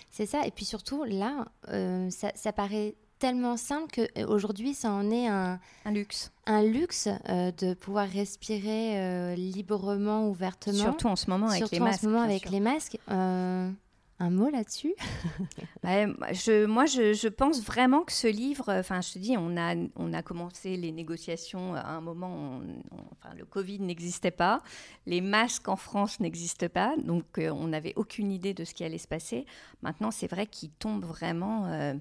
C'est 0.10 0.26
ça. 0.28 0.46
Et 0.48 0.52
puis 0.52 0.64
surtout, 0.66 1.04
là, 1.04 1.46
euh, 1.70 2.10
ça, 2.12 2.32
ça 2.36 2.54
paraît 2.54 2.96
tellement 3.20 3.58
simple 3.58 4.08
qu'aujourd'hui, 4.16 4.74
ça 4.74 4.92
en 4.92 5.10
est 5.10 5.28
un, 5.28 5.60
Un 5.86 5.92
luxe. 5.92 6.32
un 6.46 6.62
luxe 6.64 7.08
euh, 7.30 7.52
de 7.52 7.74
pouvoir 7.74 8.08
respirer 8.08 9.00
euh, 9.00 9.36
librement, 9.36 10.28
ouvertement. 10.28 10.78
Surtout 10.78 11.08
en 11.08 11.16
ce 11.16 11.30
moment 11.30 11.48
avec 11.48 11.60
Surtout 11.60 11.76
les 11.76 11.82
en 11.82 11.86
masques. 11.86 12.02
ce 12.02 12.06
moment 12.08 12.20
bien 12.20 12.30
avec 12.30 12.42
sûr. 12.44 12.52
les 12.52 12.60
masques. 12.60 12.98
Euh, 13.10 13.72
un 14.20 14.30
mot 14.30 14.50
là-dessus? 14.50 14.96
Ouais, 15.84 16.08
moi, 16.08 16.32
je, 16.34 16.66
moi, 16.66 16.86
je, 16.88 17.14
je 17.14 17.28
pense 17.28 17.62
vraiment 17.62 18.02
que 18.04 18.12
ce 18.12 18.28
livre, 18.28 18.66
enfin, 18.74 19.02
je 19.02 19.14
te 19.14 19.20
dis, 19.20 19.36
on 19.38 19.56
a, 19.56 19.76
on 19.96 20.14
a 20.14 20.24
commencé 20.24 20.78
les 20.78 20.92
négociations 20.92 21.76
à 21.76 21.90
un 21.90 22.02
moment, 22.02 22.60
on- 22.92 22.98
enfin, 23.12 23.36
le 23.38 23.46
Covid 23.46 23.80
n'existait 23.82 24.32
pas, 24.32 24.64
les 25.06 25.22
masques 25.22 25.68
en 25.68 25.76
France 25.76 26.20
n'existent 26.20 26.70
pas, 26.70 26.96
donc 26.98 27.38
euh, 27.38 27.52
on 27.52 27.68
n'avait 27.68 27.94
aucune 27.98 28.32
idée 28.32 28.54
de 28.56 28.64
ce 28.64 28.74
qui 28.74 28.84
allait 28.84 28.98
se 28.98 29.08
passer. 29.08 29.46
Maintenant, 29.84 30.10
c'est 30.10 30.28
vrai 30.28 30.48
qu'ils 30.48 30.72
tombent 30.72 31.06
vraiment 31.06 31.68
euh, 31.68 31.94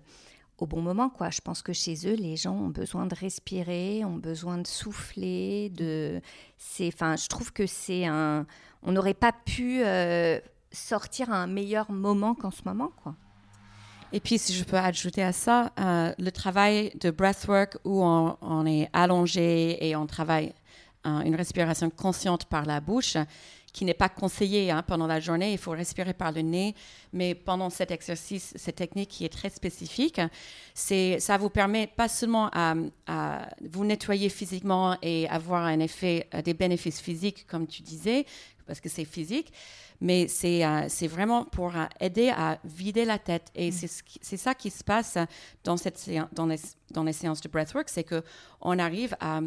au 0.59 0.66
bon 0.66 0.81
moment, 0.81 1.11
quoi. 1.11 1.31
Je 1.31 1.40
pense 1.42 1.61
que 1.62 1.72
chez 1.74 1.94
eux, 2.07 2.14
les 2.14 2.37
gens 2.37 2.55
ont 2.55 2.68
besoin 2.70 3.07
de 3.07 3.14
respirer, 3.14 4.05
ont 4.05 4.16
besoin 4.16 4.59
de 4.59 4.66
souffler, 4.66 5.68
de, 5.70 6.20
enfin, 6.83 7.16
je 7.16 7.27
trouve 7.29 7.53
que 7.53 7.66
c'est 7.66 8.07
un, 8.07 8.46
on 8.83 8.92
n'aurait 8.92 9.14
pas 9.14 9.33
pu 9.33 9.83
euh, 9.85 10.38
sortir 10.74 11.32
à 11.32 11.37
un 11.37 11.46
meilleur 11.46 11.90
moment 11.90 12.34
qu'en 12.34 12.50
ce 12.50 12.62
moment, 12.64 12.90
quoi. 13.02 13.14
Et 14.12 14.20
puis, 14.20 14.38
si 14.38 14.54
je 14.54 14.62
peux 14.62 14.76
ajouter 14.76 15.24
à 15.24 15.32
ça, 15.32 15.72
euh, 15.80 16.14
le 16.18 16.30
travail 16.30 16.92
de 17.00 17.10
breathwork 17.10 17.78
où 17.84 18.04
on, 18.04 18.64
est 18.64 18.88
allongé 18.92 19.84
et 19.84 19.96
on 19.96 20.06
travaille 20.06 20.52
euh, 21.04 21.20
une 21.22 21.34
respiration 21.34 21.90
consciente 21.90 22.44
par 22.44 22.64
la 22.64 22.80
bouche, 22.80 23.16
qui 23.72 23.84
n'est 23.84 23.92
pas 23.92 24.08
conseillée 24.08 24.70
hein, 24.70 24.84
pendant 24.87 25.08
la 25.08 25.18
journée. 25.18 25.50
Il 25.50 25.58
faut 25.58 25.72
respirer 25.72 26.14
par 26.14 26.30
le 26.30 26.42
nez, 26.42 26.76
mais 27.12 27.34
pendant 27.34 27.70
cet 27.70 27.90
exercice, 27.90 28.54
cette 28.54 28.76
technique 28.76 29.10
qui 29.10 29.24
est 29.24 29.32
très 29.32 29.50
spécifique, 29.50 30.20
c'est 30.74 31.18
ça 31.18 31.37
vous 31.37 31.50
permet 31.50 31.88
pas 31.88 32.08
seulement 32.08 32.50
à, 32.52 32.76
à 33.08 33.48
vous 33.68 33.84
nettoyer 33.84 34.28
physiquement 34.28 34.96
et 35.02 35.28
avoir 35.28 35.64
un 35.64 35.80
effet, 35.80 36.28
euh, 36.34 36.40
des 36.40 36.54
bénéfices 36.54 37.00
physiques, 37.00 37.48
comme 37.48 37.66
tu 37.66 37.82
disais, 37.82 38.26
parce 38.64 38.80
que 38.80 38.88
c'est 38.88 39.04
physique, 39.04 39.52
mais 40.00 40.28
c'est 40.28 40.64
euh, 40.64 40.87
c'est 40.88 41.07
vraiment 41.09 41.44
pour 41.44 41.74
euh, 41.76 41.85
aider 42.00 42.30
à 42.30 42.59
vider 42.64 43.04
la 43.04 43.18
tête. 43.18 43.48
Et 43.54 43.70
c'est 43.72 43.87
ce 43.88 44.02
qui- 44.02 44.18
c'est 44.22 44.37
ça 44.37 44.54
qui 44.54 44.70
se 44.70 44.85
passe 44.85 45.16
dans, 45.64 45.76
cette 45.76 46.11
dans, 46.33 46.46
les, 46.46 46.59
dans 46.90 47.04
les 47.04 47.12
séances 47.12 47.40
de 47.40 47.48
breathwork, 47.48 47.88
c'est 47.88 48.04
qu'on 48.04 48.78
arrive 48.78 49.16
à, 49.20 49.40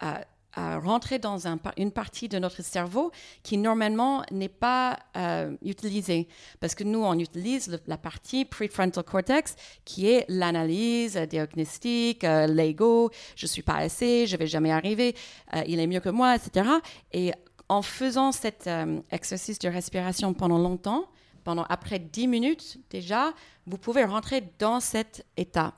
à, 0.00 0.20
à 0.54 0.78
rentrer 0.78 1.18
dans 1.18 1.46
un 1.46 1.58
une 1.76 1.92
partie 1.92 2.28
de 2.28 2.38
notre 2.38 2.62
cerveau 2.62 3.12
qui 3.42 3.58
normalement 3.58 4.24
n'est 4.32 4.48
pas 4.48 4.98
euh, 5.16 5.54
utilisée. 5.62 6.26
Parce 6.58 6.74
que 6.74 6.84
nous, 6.84 7.04
on 7.04 7.16
utilise 7.18 7.68
le- 7.68 7.78
la 7.86 7.98
partie 7.98 8.44
prefrontal 8.44 9.04
cortex 9.04 9.54
qui 9.84 10.08
est 10.08 10.24
l'analyse 10.28 11.16
euh, 11.16 11.26
diagnostique, 11.26 12.24
euh, 12.24 12.46
l'ego, 12.46 13.10
je 13.36 13.46
suis 13.46 13.62
pas 13.62 13.76
assez, 13.76 14.26
je 14.26 14.36
vais 14.36 14.46
jamais 14.48 14.72
arriver, 14.72 15.14
euh, 15.54 15.62
il 15.66 15.78
est 15.80 15.86
mieux 15.86 16.00
que 16.00 16.08
moi, 16.08 16.34
etc. 16.34 16.68
Et 17.12 17.32
en 17.68 17.82
faisant 17.82 18.32
cet 18.32 18.66
euh, 18.66 19.00
exercice 19.10 19.58
de 19.58 19.68
respiration 19.68 20.32
pendant 20.34 20.58
longtemps, 20.58 21.06
pendant 21.44 21.64
après 21.68 21.98
10 21.98 22.28
minutes 22.28 22.78
déjà, 22.90 23.32
vous 23.66 23.78
pouvez 23.78 24.04
rentrer 24.04 24.42
dans 24.58 24.80
cet 24.80 25.24
état. 25.36 25.74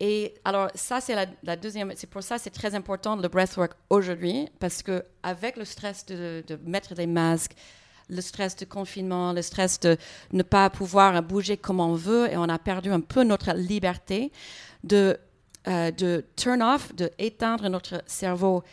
Et 0.00 0.34
alors 0.44 0.68
ça 0.74 1.00
c'est 1.00 1.14
la, 1.42 1.56
deuxième, 1.56 1.92
c'est 1.94 2.08
pour 2.08 2.22
ça 2.22 2.38
c'est 2.38 2.50
très 2.50 2.74
important 2.74 3.16
le 3.16 3.28
breathwork 3.28 3.72
aujourd'hui 3.88 4.48
parce 4.58 4.82
que 4.82 5.04
avec 5.22 5.56
le 5.56 5.64
stress 5.64 6.04
de, 6.06 6.42
de 6.46 6.58
mettre 6.64 6.94
des 6.94 7.06
masques, 7.06 7.54
le 8.08 8.20
stress 8.20 8.56
de 8.56 8.64
confinement, 8.64 9.32
le 9.32 9.42
stress 9.42 9.78
de 9.80 9.96
ne 10.32 10.42
pas 10.42 10.68
pouvoir 10.70 11.22
bouger 11.22 11.56
comme 11.56 11.80
on 11.80 11.94
veut 11.94 12.30
et 12.30 12.36
on 12.36 12.44
a 12.48 12.58
perdu 12.58 12.90
un 12.90 13.00
peu 13.00 13.22
notre 13.22 13.54
liberté 13.54 14.32
de 14.82 15.18
euh, 15.68 15.92
de 15.92 16.24
turn 16.34 16.60
off, 16.60 16.92
de 16.96 17.08
éteindre 17.18 17.68
notre 17.68 18.02
cerveau 18.06 18.64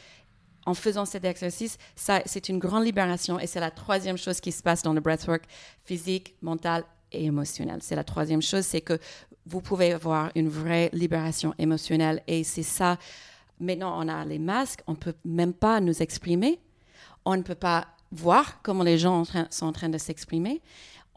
en 0.65 0.73
faisant 0.73 1.05
cet 1.05 1.25
exercice, 1.25 1.77
ça, 1.95 2.21
c'est 2.25 2.49
une 2.49 2.59
grande 2.59 2.85
libération 2.85 3.39
et 3.39 3.47
c'est 3.47 3.59
la 3.59 3.71
troisième 3.71 4.17
chose 4.17 4.39
qui 4.39 4.51
se 4.51 4.61
passe 4.61 4.83
dans 4.83 4.93
le 4.93 5.01
breathwork 5.01 5.43
physique, 5.83 6.35
mental 6.41 6.83
et 7.11 7.25
émotionnel. 7.25 7.79
C'est 7.81 7.95
la 7.95 8.03
troisième 8.03 8.41
chose, 8.41 8.65
c'est 8.65 8.81
que 8.81 8.99
vous 9.45 9.61
pouvez 9.61 9.93
avoir 9.93 10.31
une 10.35 10.49
vraie 10.49 10.89
libération 10.93 11.53
émotionnelle 11.57 12.21
et 12.27 12.43
c'est 12.43 12.63
ça. 12.63 12.97
Maintenant, 13.59 13.99
on 13.99 14.07
a 14.07 14.23
les 14.25 14.39
masques, 14.39 14.81
on 14.87 14.91
ne 14.91 14.97
peut 14.97 15.15
même 15.25 15.53
pas 15.53 15.81
nous 15.81 16.01
exprimer, 16.01 16.59
on 17.25 17.35
ne 17.35 17.41
peut 17.41 17.55
pas 17.55 17.87
voir 18.11 18.61
comment 18.61 18.83
les 18.83 18.97
gens 18.97 19.23
sont 19.49 19.65
en 19.65 19.71
train 19.71 19.89
de 19.89 19.97
s'exprimer. 19.97 20.61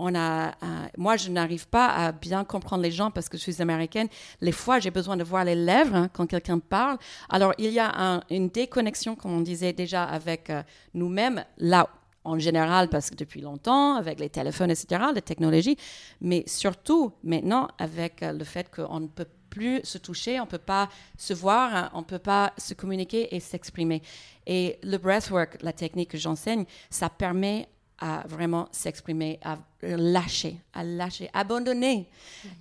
On 0.04 0.16
a, 0.16 0.48
euh, 0.48 0.86
moi, 0.98 1.16
je 1.16 1.30
n'arrive 1.30 1.68
pas 1.68 1.86
à 1.86 2.10
bien 2.10 2.42
comprendre 2.44 2.82
les 2.82 2.90
gens 2.90 3.12
parce 3.12 3.28
que 3.28 3.38
je 3.38 3.42
suis 3.42 3.62
américaine. 3.62 4.08
Les 4.40 4.50
fois, 4.50 4.80
j'ai 4.80 4.90
besoin 4.90 5.16
de 5.16 5.22
voir 5.22 5.44
les 5.44 5.54
lèvres 5.54 5.94
hein, 5.94 6.08
quand 6.12 6.26
quelqu'un 6.26 6.58
parle. 6.58 6.98
Alors, 7.30 7.54
il 7.56 7.70
y 7.70 7.78
a 7.78 7.88
un- 7.96 8.20
une 8.28 8.48
déconnexion, 8.48 9.14
comme 9.14 9.32
on 9.32 9.40
disait 9.42 9.72
déjà, 9.72 10.02
avec 10.02 10.50
euh, 10.50 10.64
nous-mêmes, 10.94 11.44
là, 11.58 11.88
en 12.24 12.36
général, 12.36 12.88
parce 12.88 13.10
que 13.10 13.14
depuis 13.14 13.40
longtemps, 13.42 13.94
avec 13.94 14.18
les 14.18 14.28
téléphones, 14.28 14.72
etc., 14.72 15.04
les 15.14 15.22
technologies, 15.22 15.76
mais 16.20 16.42
surtout 16.48 17.12
maintenant 17.22 17.68
avec 17.78 18.24
euh, 18.24 18.32
le 18.32 18.42
fait 18.44 18.74
qu'on 18.74 18.98
ne 18.98 19.06
peut 19.06 19.28
plus 19.50 19.80
se 19.84 19.98
toucher, 19.98 20.40
on 20.40 20.46
ne 20.46 20.48
peut 20.50 20.58
pas 20.58 20.88
se 21.16 21.32
voir, 21.32 21.76
hein, 21.76 21.90
on 21.94 21.98
ne 22.00 22.04
peut 22.04 22.18
pas 22.18 22.52
se 22.58 22.74
communiquer 22.74 23.34
et 23.36 23.38
s'exprimer. 23.38 24.02
Et 24.48 24.78
le 24.82 24.96
breathwork, 24.98 25.58
la 25.62 25.72
technique 25.72 26.10
que 26.10 26.18
j'enseigne, 26.18 26.64
ça 26.90 27.08
permet 27.08 27.68
à 28.04 28.24
vraiment 28.26 28.68
s'exprimer, 28.72 29.38
à 29.42 29.58
lâcher, 29.82 30.56
à 30.74 30.82
lâcher, 30.82 31.30
abandonner 31.32 32.08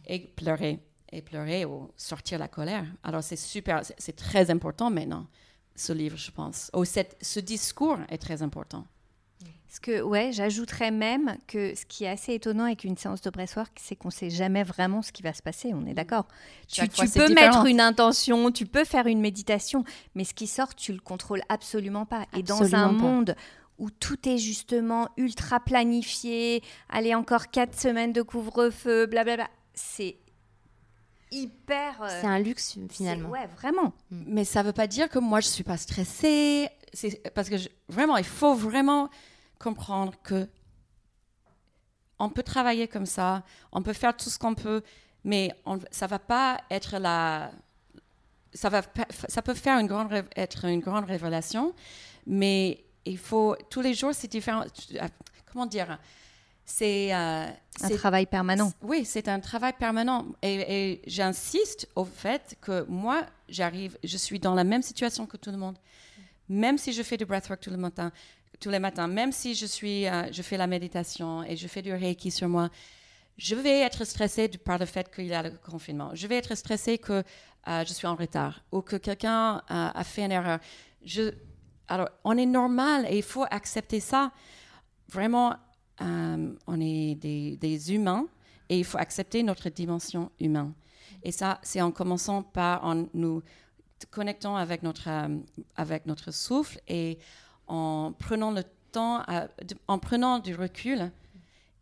et 0.06 0.20
pleurer, 0.20 0.80
et 1.12 1.22
pleurer 1.24 1.66
ou 1.66 1.90
sortir 1.98 2.38
la 2.38 2.48
colère. 2.48 2.86
Alors 3.04 3.24
c'est 3.24 3.36
super, 3.36 3.82
c'est- 3.98 4.16
très 4.16 4.52
important 4.52 4.92
maintenant, 4.92 5.26
ce 5.76 5.94
livre, 5.94 6.16
je 6.18 6.30
pense. 6.30 6.70
Ou 6.76 6.86
cette- 6.86 7.18
ce 7.24 7.40
discours 7.40 7.98
est 8.10 8.20
très 8.20 8.44
important. 8.44 8.86
Parce 9.68 9.80
que, 9.80 10.02
ouais, 10.02 10.32
j'ajouterais 10.34 10.92
même 10.92 11.38
que 11.48 11.74
ce 11.76 11.86
qui 11.86 12.04
est 12.04 12.10
assez 12.10 12.34
étonnant 12.34 12.66
avec 12.66 12.84
une 12.84 12.98
séance 12.98 13.22
de 13.22 13.30
breathwork, 13.30 13.72
c'est 13.80 13.96
qu'on 13.96 14.10
ne 14.10 14.14
sait 14.14 14.30
jamais 14.30 14.64
vraiment 14.64 15.02
ce 15.02 15.14
qui 15.14 15.24
va 15.24 15.34
se 15.34 15.42
passer, 15.42 15.72
on 15.74 15.86
est 15.86 15.94
d'accord. 15.94 16.28
Tu, 16.68 16.82
peux 16.90 17.06
différent. 17.06 17.34
mettre 17.34 17.66
une 17.66 17.80
intention, 17.80 18.52
tu 18.52 18.66
peux 18.66 18.84
faire 18.84 19.08
une 19.08 19.22
méditation, 19.22 19.86
mais 20.14 20.26
ce 20.26 20.34
qui 20.34 20.46
sort, 20.46 20.76
tu 20.76 20.92
le 20.92 21.00
contrôles 21.00 21.42
absolument 21.48 22.06
pas. 22.06 22.26
Et 22.38 22.44
dans 22.44 22.58
un 22.58 22.66
Absolument 22.66 22.88
pas. 22.90 22.94
monde 23.02 23.36
où 23.82 23.90
tout 23.90 24.30
est 24.30 24.38
justement 24.38 25.10
ultra 25.18 25.60
planifié, 25.60 26.62
allez, 26.88 27.16
encore 27.16 27.48
quatre 27.50 27.76
semaines 27.80 28.14
de 28.14 28.22
couvre-feu, 28.22 29.08
blablabla, 29.08 29.48
c'est 29.74 30.18
hyper... 31.32 32.02
euh, 32.04 32.08
C'est 32.22 32.28
un 32.28 32.40
luxe 32.40 32.78
finalement. 32.90 33.30
Ouais, 33.30 33.48
vraiment. 33.48 33.94
Mais 34.12 34.44
ça 34.46 34.62
ne 34.62 34.68
veut 34.68 34.74
pas 34.74 34.86
dire 34.88 35.10
que 35.10 35.18
moi, 35.20 35.40
je 35.40 35.48
ne 35.48 35.52
suis 35.52 35.64
pas 35.64 35.78
stressée. 35.78 36.70
C'est 36.94 37.22
parce 37.34 37.50
que 37.50 37.58
je- 37.58 37.70
vraiment, 37.90 38.18
il 38.18 38.24
faut 38.26 38.54
vraiment 38.54 39.10
comprendre 39.58 40.14
que 40.24 40.48
on 42.20 42.30
peut 42.30 42.44
travailler 42.44 42.88
comme 42.88 43.06
ça, 43.08 43.44
on 43.72 43.82
peut 43.82 43.94
faire 43.94 44.16
tout 44.16 44.30
ce 44.30 44.38
qu'on 44.38 44.54
peut, 44.54 44.84
mais 45.24 45.52
on, 45.66 45.80
ça 45.90 46.06
va 46.08 46.20
pas 46.20 46.62
être 46.70 46.98
la... 47.00 47.52
Ça, 48.54 48.70
va, 48.70 48.82
ça 49.30 49.42
peut 49.42 49.54
faire 49.54 49.80
une 49.80 49.88
grande, 49.88 50.12
être 50.36 50.66
une 50.66 50.82
grande 50.82 51.06
révélation, 51.06 51.74
mais 52.28 52.84
il 53.06 53.18
faut... 53.18 53.56
Tous 53.70 53.82
les 53.82 53.94
jours, 53.94 54.12
c'est 54.14 54.30
différent. 54.30 54.64
Ah, 55.00 55.10
Comment 55.52 55.66
dire? 55.66 55.98
C'est 56.64 57.14
euh, 57.14 57.48
Un 57.82 57.90
travail 57.98 58.26
permanent. 58.26 58.72
oui, 58.82 59.04
c'est 59.04 59.28
un 59.28 59.40
travail 59.40 59.74
permanent. 59.78 60.26
Et, 60.42 60.92
et 60.92 61.02
j'insiste 61.08 61.90
au 61.96 62.06
fait 62.06 62.56
que 62.62 62.86
moi, 62.88 63.26
j'arrive, 63.50 63.98
je 64.04 64.18
suis 64.18 64.40
dans 64.40 64.54
la 64.54 64.64
même 64.64 64.82
situation 64.82 65.26
que 65.26 65.38
tout 65.38 65.52
le 65.52 65.58
monde. 65.58 65.78
Même 66.48 66.78
si 66.78 66.94
je 66.94 67.04
fais 67.04 67.18
du 67.18 67.26
breathwork 67.26 67.60
tout 67.62 67.70
le 67.72 67.78
matin, 67.78 68.12
tous 68.60 68.70
les 68.70 68.80
matins, 68.80 69.08
même 69.08 69.32
si 69.32 69.56
je, 69.56 69.66
suis, 69.66 70.08
euh, 70.08 70.32
je 70.32 70.42
fais 70.42 70.56
la 70.58 70.68
méditation 70.68 71.44
et 71.44 71.58
je 71.58 71.68
fais 71.68 71.82
du 71.82 71.92
reiki 71.94 72.32
sur 72.32 72.48
moi, 72.48 72.70
je 73.38 73.56
vais 73.56 73.80
être 73.80 74.06
stressée 74.06 74.48
par 74.50 74.78
le 74.78 74.86
fait 74.86 75.14
qu'il 75.14 75.26
y 75.26 75.34
a 75.34 75.44
le 75.44 75.52
confinement. 75.52 76.12
Je 76.14 76.28
vais 76.28 76.36
être 76.38 76.56
stressée 76.56 76.98
que 76.98 77.24
euh, 77.68 77.86
je 77.86 77.94
suis 77.94 78.08
en 78.08 78.16
retard 78.16 78.64
ou 78.72 78.82
que 78.82 78.96
quelqu'un 78.98 79.58
euh, 79.58 79.90
a 79.94 80.04
fait 80.04 80.24
une 80.26 80.32
erreur. 80.32 80.60
Je, 81.04 81.32
alors, 81.94 82.10
on 82.24 82.38
est 82.38 82.46
normal 82.46 83.06
et 83.10 83.18
il 83.18 83.24
faut 83.24 83.46
accepter 83.52 84.00
ça. 84.00 84.32
Vraiment, 85.10 85.56
euh, 86.02 86.54
on 86.68 86.80
est 86.80 87.16
des, 87.16 87.58
des 87.58 87.94
humains 87.94 88.28
et 88.70 88.80
il 88.80 88.86
faut 88.86 88.98
accepter 88.98 89.44
notre 89.44 89.70
dimension 89.70 90.32
humaine. 90.40 90.74
Et 91.24 91.32
ça, 91.32 91.60
c'est 91.62 91.82
en 91.82 91.92
commençant 91.92 92.44
par 92.44 92.84
en 92.86 93.06
nous 93.14 93.44
connectant 94.10 94.56
avec 94.56 94.82
notre, 94.84 95.08
euh, 95.10 95.38
avec 95.76 96.06
notre 96.06 96.32
souffle 96.32 96.80
et 96.88 97.20
en 97.68 98.14
prenant 98.18 98.52
le 98.52 98.64
temps, 98.92 99.22
à- 99.28 99.48
en 99.88 100.00
prenant 100.00 100.40
du 100.40 100.56
recul 100.56 101.12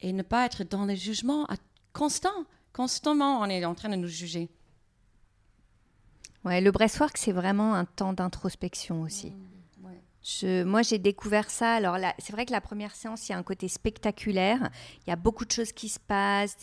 et 0.01 0.11
ne 0.11 0.23
pas 0.23 0.45
être 0.45 0.63
dans 0.63 0.85
le 0.85 0.95
jugement 0.95 1.45
à- 1.45 1.55
constant. 1.93 2.45
Constamment, 2.73 3.39
on 3.41 3.45
est 3.45 3.63
en 3.65 3.75
train 3.75 3.89
de 3.89 3.95
nous 3.95 4.07
juger. 4.07 4.49
Ouais, 6.45 6.61
le 6.61 6.71
breathwork, 6.71 7.17
c'est 7.17 7.31
vraiment 7.33 7.73
un 7.73 7.85
temps 7.85 8.13
d'introspection 8.13 9.01
aussi. 9.01 9.33
Je- 10.23 10.63
moi, 10.63 10.81
j'ai 10.81 10.97
découvert 10.99 11.49
ça. 11.49 11.75
Alors, 11.75 11.97
là, 11.97 12.13
c'est 12.19 12.31
vrai 12.33 12.45
que 12.45 12.51
la 12.51 12.61
première 12.61 12.93
séance, 12.95 13.27
il 13.27 13.31
y 13.31 13.35
a 13.35 13.37
un 13.37 13.43
côté 13.43 13.67
spectaculaire. 13.67 14.69
Il 15.05 15.09
y 15.09 15.13
a 15.13 15.15
beaucoup 15.15 15.45
de 15.45 15.51
choses 15.51 15.71
qui 15.71 15.89
se 15.89 15.99
passent. 15.99 16.57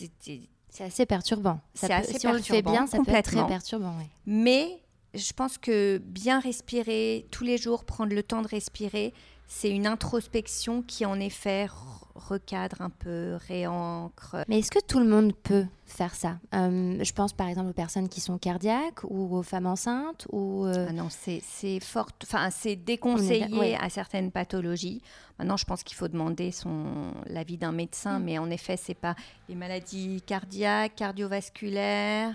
C'est 0.69 0.83
assez 0.83 1.05
perturbant. 1.05 1.59
Ça 1.73 1.81
C'est 1.81 1.87
peut- 1.87 1.93
assez 1.93 2.19
si 2.19 2.27
on 2.27 2.33
le 2.33 2.37
fait 2.39 2.61
perturbant, 2.61 2.71
bien, 2.71 2.87
ça 2.87 2.97
peut 3.03 3.11
être 3.11 3.31
très 3.31 3.47
perturbant. 3.47 3.95
Mais 4.27 4.81
je 5.15 5.33
pense 5.33 5.57
que 5.57 5.97
bien 6.05 6.39
respirer 6.39 7.25
tous 7.31 7.43
les 7.43 7.57
jours, 7.57 7.83
prendre 7.83 8.13
le 8.13 8.21
temps 8.21 8.41
de 8.43 8.47
respirer, 8.47 9.13
c'est 9.47 9.71
une 9.71 9.87
introspection 9.87 10.83
qui, 10.83 11.05
en 11.05 11.19
effet, 11.19 11.67
recadre 12.17 12.81
un 12.81 12.89
peu, 12.89 13.37
réancre. 13.47 14.35
Mais 14.47 14.59
est-ce 14.59 14.71
que 14.71 14.79
tout 14.85 14.99
le 14.99 15.05
monde 15.07 15.33
peut 15.35 15.65
faire 15.85 16.13
ça? 16.15 16.37
Euh, 16.53 16.97
Je 17.03 17.13
pense 17.13 17.31
par 17.33 17.47
exemple 17.47 17.69
aux 17.69 17.73
personnes 17.73 18.09
qui 18.09 18.19
sont 18.21 18.37
cardiaques 18.37 19.03
ou 19.03 19.35
aux 19.37 19.43
femmes 19.43 19.67
enceintes 19.67 20.27
ou 20.31 20.65
euh, 20.65 20.87
Ah 20.89 20.93
non, 20.93 21.07
c'est 21.09 21.79
fort, 21.79 22.09
enfin 22.23 22.49
c'est 22.49 22.75
déconseillé 22.75 23.45
On 23.51 23.55
est- 23.55 23.59
ouais. 23.59 23.77
à 23.79 23.89
certaines 23.89 24.31
pathologies. 24.31 25.01
Maintenant, 25.39 25.57
je 25.57 25.65
pense 25.65 25.83
qu'il 25.83 25.95
faut 25.95 26.07
demander 26.07 26.51
son 26.51 27.13
l'avis 27.27 27.57
d'un 27.57 27.71
médecin, 27.71 28.19
mais 28.19 28.37
en 28.39 28.49
effet, 28.49 28.75
c'est 28.75 28.93
pas 28.95 29.15
les 29.47 29.55
maladies 29.55 30.21
cardiaques, 30.25 30.95
cardiovasculaires. 30.95 32.33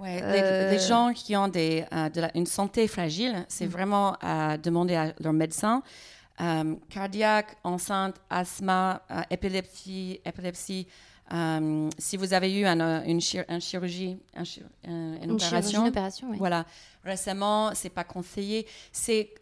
Ouais, 0.00 0.20
Euh, 0.22 0.64
les, 0.68 0.76
les 0.76 0.78
gens 0.78 1.12
qui 1.14 1.36
ont 1.36 1.48
des, 1.48 1.84
euh, 1.92 2.08
de 2.10 2.20
la- 2.20 2.36
une 2.36 2.44
santé 2.46 2.86
fragile, 2.86 3.46
c'est 3.48 3.66
vraiment 3.66 4.16
à 4.20 4.58
demander 4.58 4.94
à 4.94 5.14
leur 5.20 5.32
médecin. 5.32 5.82
Euh, 6.40 6.74
cardiaque, 6.90 7.56
enceinte, 7.64 8.16
asthme, 8.28 8.68
euh, 8.70 9.22
épilepsie, 9.30 10.20
épilepsie. 10.24 10.86
euh, 11.32 11.88
si 11.98 12.16
vous 12.18 12.34
avez 12.34 12.60
eu 12.60 12.66
un, 12.66 13.02
une, 13.04 13.18
chir- 13.20 13.44
un 13.48 13.58
chirurgie, 13.58 14.18
un 14.34 14.42
une, 14.84 15.18
une 15.22 15.40
chirurgie, 15.40 15.44
opération, 15.46 15.82
une 15.82 15.88
opération 15.88 16.28
oui. 16.30 16.36
voilà, 16.38 16.66
récemment, 17.04 17.74
c'est 17.74 17.88
pas 17.90 18.04
conseillé. 18.04 18.66
C'est 18.92 19.32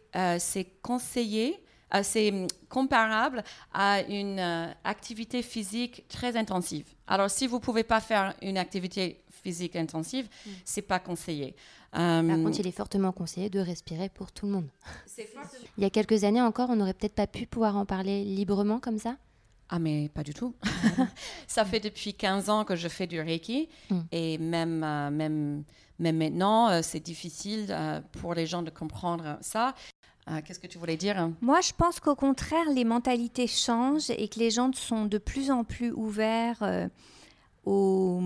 conseillé, 0.81 1.59
c'est 2.03 2.31
hum, 2.31 2.47
comparable 2.69 3.43
à 3.73 4.01
une 4.01 4.39
euh, 4.39 4.67
activité 4.83 5.41
physique 5.41 6.05
très 6.09 6.35
intensive. 6.37 6.87
Alors, 7.07 7.29
si 7.29 7.47
vous 7.47 7.59
pouvez 7.59 7.83
pas 7.83 8.01
faire 8.01 8.33
une 8.41 8.57
activité 8.57 9.21
physique 9.43 9.75
intensive, 9.75 10.27
c'est 10.63 10.81
pas 10.81 10.99
conseillé. 10.99 11.55
Euh, 11.97 12.27
Par 12.27 12.37
contre, 12.37 12.59
il 12.59 12.67
est 12.67 12.71
fortement 12.71 13.11
conseillé 13.11 13.49
de 13.49 13.59
respirer 13.59 14.09
pour 14.09 14.31
tout 14.31 14.45
le 14.47 14.53
monde. 14.53 14.67
Il 15.77 15.83
y 15.83 15.85
a 15.85 15.89
quelques 15.89 16.23
années 16.23 16.41
encore, 16.41 16.69
on 16.69 16.75
n'aurait 16.75 16.93
peut-être 16.93 17.15
pas 17.15 17.27
pu 17.27 17.45
pouvoir 17.45 17.77
en 17.77 17.85
parler 17.85 18.23
librement 18.23 18.79
comme 18.79 18.97
ça? 18.97 19.17
Ah, 19.69 19.79
mais 19.79 20.09
pas 20.09 20.23
du 20.23 20.33
tout. 20.33 20.53
ça 21.47 21.65
fait 21.65 21.79
depuis 21.79 22.13
15 22.13 22.49
ans 22.49 22.65
que 22.65 22.75
je 22.75 22.87
fais 22.87 23.07
du 23.07 23.19
Reiki. 23.19 23.69
Mm. 23.89 23.99
Et 24.11 24.37
même, 24.37 24.83
euh, 24.83 25.09
même, 25.09 25.63
même 25.99 26.17
maintenant, 26.17 26.69
euh, 26.69 26.81
c'est 26.83 26.99
difficile 26.99 27.75
pour 28.19 28.33
les 28.33 28.45
gens 28.45 28.61
de 28.61 28.69
comprendre 28.69 29.37
ça. 29.41 29.73
Euh, 30.29 30.41
Qu'est-ce 30.43 30.59
que 30.59 30.67
tu 30.67 30.77
voulais 30.77 30.97
dire? 30.97 31.29
Moi, 31.41 31.61
je 31.61 31.71
pense 31.77 31.99
qu'au 31.99 32.15
contraire, 32.15 32.69
les 32.73 32.83
mentalités 32.83 33.47
changent 33.47 34.09
et 34.09 34.27
que 34.27 34.39
les 34.39 34.49
gens 34.49 34.71
sont 34.73 35.05
de 35.05 35.17
plus 35.17 35.51
en 35.51 35.63
plus 35.63 35.91
ouverts 35.91 36.63
euh, 36.63 36.87
aux, 37.65 38.21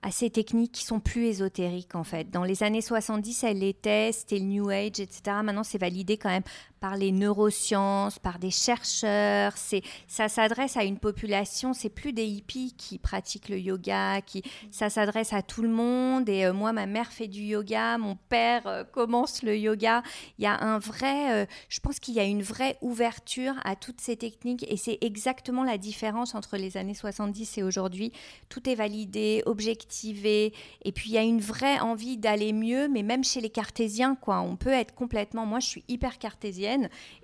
à 0.00 0.10
ces 0.10 0.30
techniques 0.30 0.72
qui 0.72 0.84
sont 0.84 1.00
plus 1.00 1.24
ésotériques, 1.24 1.94
en 1.94 2.04
fait. 2.04 2.30
Dans 2.30 2.44
les 2.44 2.62
années 2.62 2.80
70, 2.80 3.44
elles 3.44 3.58
l'étaient, 3.58 4.12
c'était 4.12 4.38
le 4.38 4.46
New 4.46 4.70
Age, 4.70 5.00
etc. 5.00 5.36
Maintenant, 5.42 5.64
c'est 5.64 5.78
validé 5.78 6.16
quand 6.16 6.30
même 6.30 6.42
par 6.84 6.98
les 6.98 7.12
neurosciences, 7.12 8.18
par 8.18 8.38
des 8.38 8.50
chercheurs. 8.50 9.56
C'est, 9.56 9.80
ça 10.06 10.28
s'adresse 10.28 10.76
à 10.76 10.84
une 10.84 10.98
population, 10.98 11.72
c'est 11.72 11.88
plus 11.88 12.12
des 12.12 12.26
hippies 12.26 12.74
qui 12.76 12.98
pratiquent 12.98 13.48
le 13.48 13.58
yoga, 13.58 14.20
qui, 14.20 14.42
ça 14.70 14.90
s'adresse 14.90 15.32
à 15.32 15.40
tout 15.40 15.62
le 15.62 15.70
monde. 15.70 16.28
Et 16.28 16.44
euh, 16.44 16.52
moi, 16.52 16.74
ma 16.74 16.84
mère 16.84 17.10
fait 17.10 17.26
du 17.26 17.40
yoga, 17.40 17.96
mon 17.96 18.16
père 18.28 18.66
euh, 18.66 18.84
commence 18.84 19.42
le 19.42 19.56
yoga. 19.56 20.02
Il 20.38 20.44
y 20.44 20.46
a 20.46 20.62
un 20.62 20.78
vrai, 20.78 21.44
euh, 21.44 21.46
je 21.70 21.80
pense 21.80 21.98
qu'il 21.98 22.12
y 22.16 22.20
a 22.20 22.24
une 22.24 22.42
vraie 22.42 22.76
ouverture 22.82 23.54
à 23.64 23.76
toutes 23.76 24.02
ces 24.02 24.18
techniques 24.18 24.66
et 24.70 24.76
c'est 24.76 24.98
exactement 25.00 25.64
la 25.64 25.78
différence 25.78 26.34
entre 26.34 26.58
les 26.58 26.76
années 26.76 26.92
70 26.92 27.56
et 27.56 27.62
aujourd'hui. 27.62 28.12
Tout 28.50 28.68
est 28.68 28.74
validé, 28.74 29.42
objectivé 29.46 30.52
et 30.82 30.92
puis 30.92 31.08
il 31.08 31.12
y 31.14 31.18
a 31.18 31.22
une 31.22 31.40
vraie 31.40 31.80
envie 31.80 32.18
d'aller 32.18 32.52
mieux, 32.52 32.88
mais 32.88 33.02
même 33.02 33.24
chez 33.24 33.40
les 33.40 33.48
cartésiens, 33.48 34.16
quoi. 34.16 34.42
On 34.42 34.56
peut 34.56 34.68
être 34.68 34.94
complètement, 34.94 35.46
moi 35.46 35.60
je 35.60 35.68
suis 35.68 35.84
hyper 35.88 36.18
cartésienne 36.18 36.73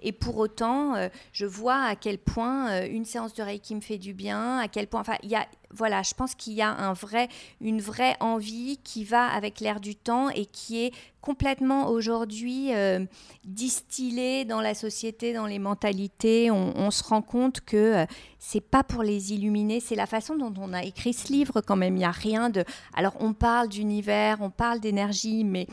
et 0.00 0.12
pour 0.12 0.38
autant, 0.38 0.94
euh, 0.94 1.08
je 1.32 1.46
vois 1.46 1.82
à 1.82 1.96
quel 1.96 2.18
point 2.18 2.70
euh, 2.70 2.86
une 2.90 3.04
séance 3.04 3.34
de 3.34 3.42
Reiki 3.42 3.74
me 3.74 3.80
fait 3.80 3.98
du 3.98 4.14
bien, 4.14 4.58
à 4.58 4.68
quel 4.68 4.86
point, 4.86 5.00
enfin, 5.00 5.16
il 5.22 5.30
y 5.30 5.36
a, 5.36 5.46
voilà, 5.72 6.02
je 6.02 6.14
pense 6.14 6.34
qu'il 6.34 6.54
y 6.54 6.62
a 6.62 6.70
un 6.70 6.92
vrai, 6.92 7.28
une 7.60 7.80
vraie 7.80 8.16
envie 8.20 8.78
qui 8.82 9.04
va 9.04 9.26
avec 9.26 9.60
l'air 9.60 9.80
du 9.80 9.94
temps 9.94 10.28
et 10.30 10.46
qui 10.46 10.84
est 10.84 10.92
complètement 11.20 11.88
aujourd'hui 11.88 12.74
euh, 12.74 13.04
distillée 13.44 14.44
dans 14.44 14.60
la 14.60 14.74
société, 14.74 15.32
dans 15.32 15.46
les 15.46 15.58
mentalités. 15.58 16.50
On, 16.50 16.90
se 16.90 17.04
rend 17.04 17.22
compte 17.22 17.60
que 17.60 17.76
euh, 17.76 18.06
c'est 18.38 18.60
pas 18.60 18.82
pour 18.82 19.02
les 19.02 19.32
illuminer, 19.32 19.80
c'est 19.80 19.94
la 19.94 20.06
façon 20.06 20.36
dont 20.36 20.52
on 20.58 20.72
a 20.72 20.82
écrit 20.82 21.12
ce 21.12 21.32
livre 21.32 21.60
quand 21.60 21.76
même. 21.76 21.94
Il 21.94 22.00
n'y 22.00 22.04
a 22.04 22.10
rien 22.10 22.50
de. 22.50 22.64
Alors 22.94 23.14
on 23.20 23.32
parle 23.32 23.68
d'univers, 23.68 24.38
on 24.40 24.50
parle 24.50 24.80
d'énergie, 24.80 25.44
mais 25.44 25.66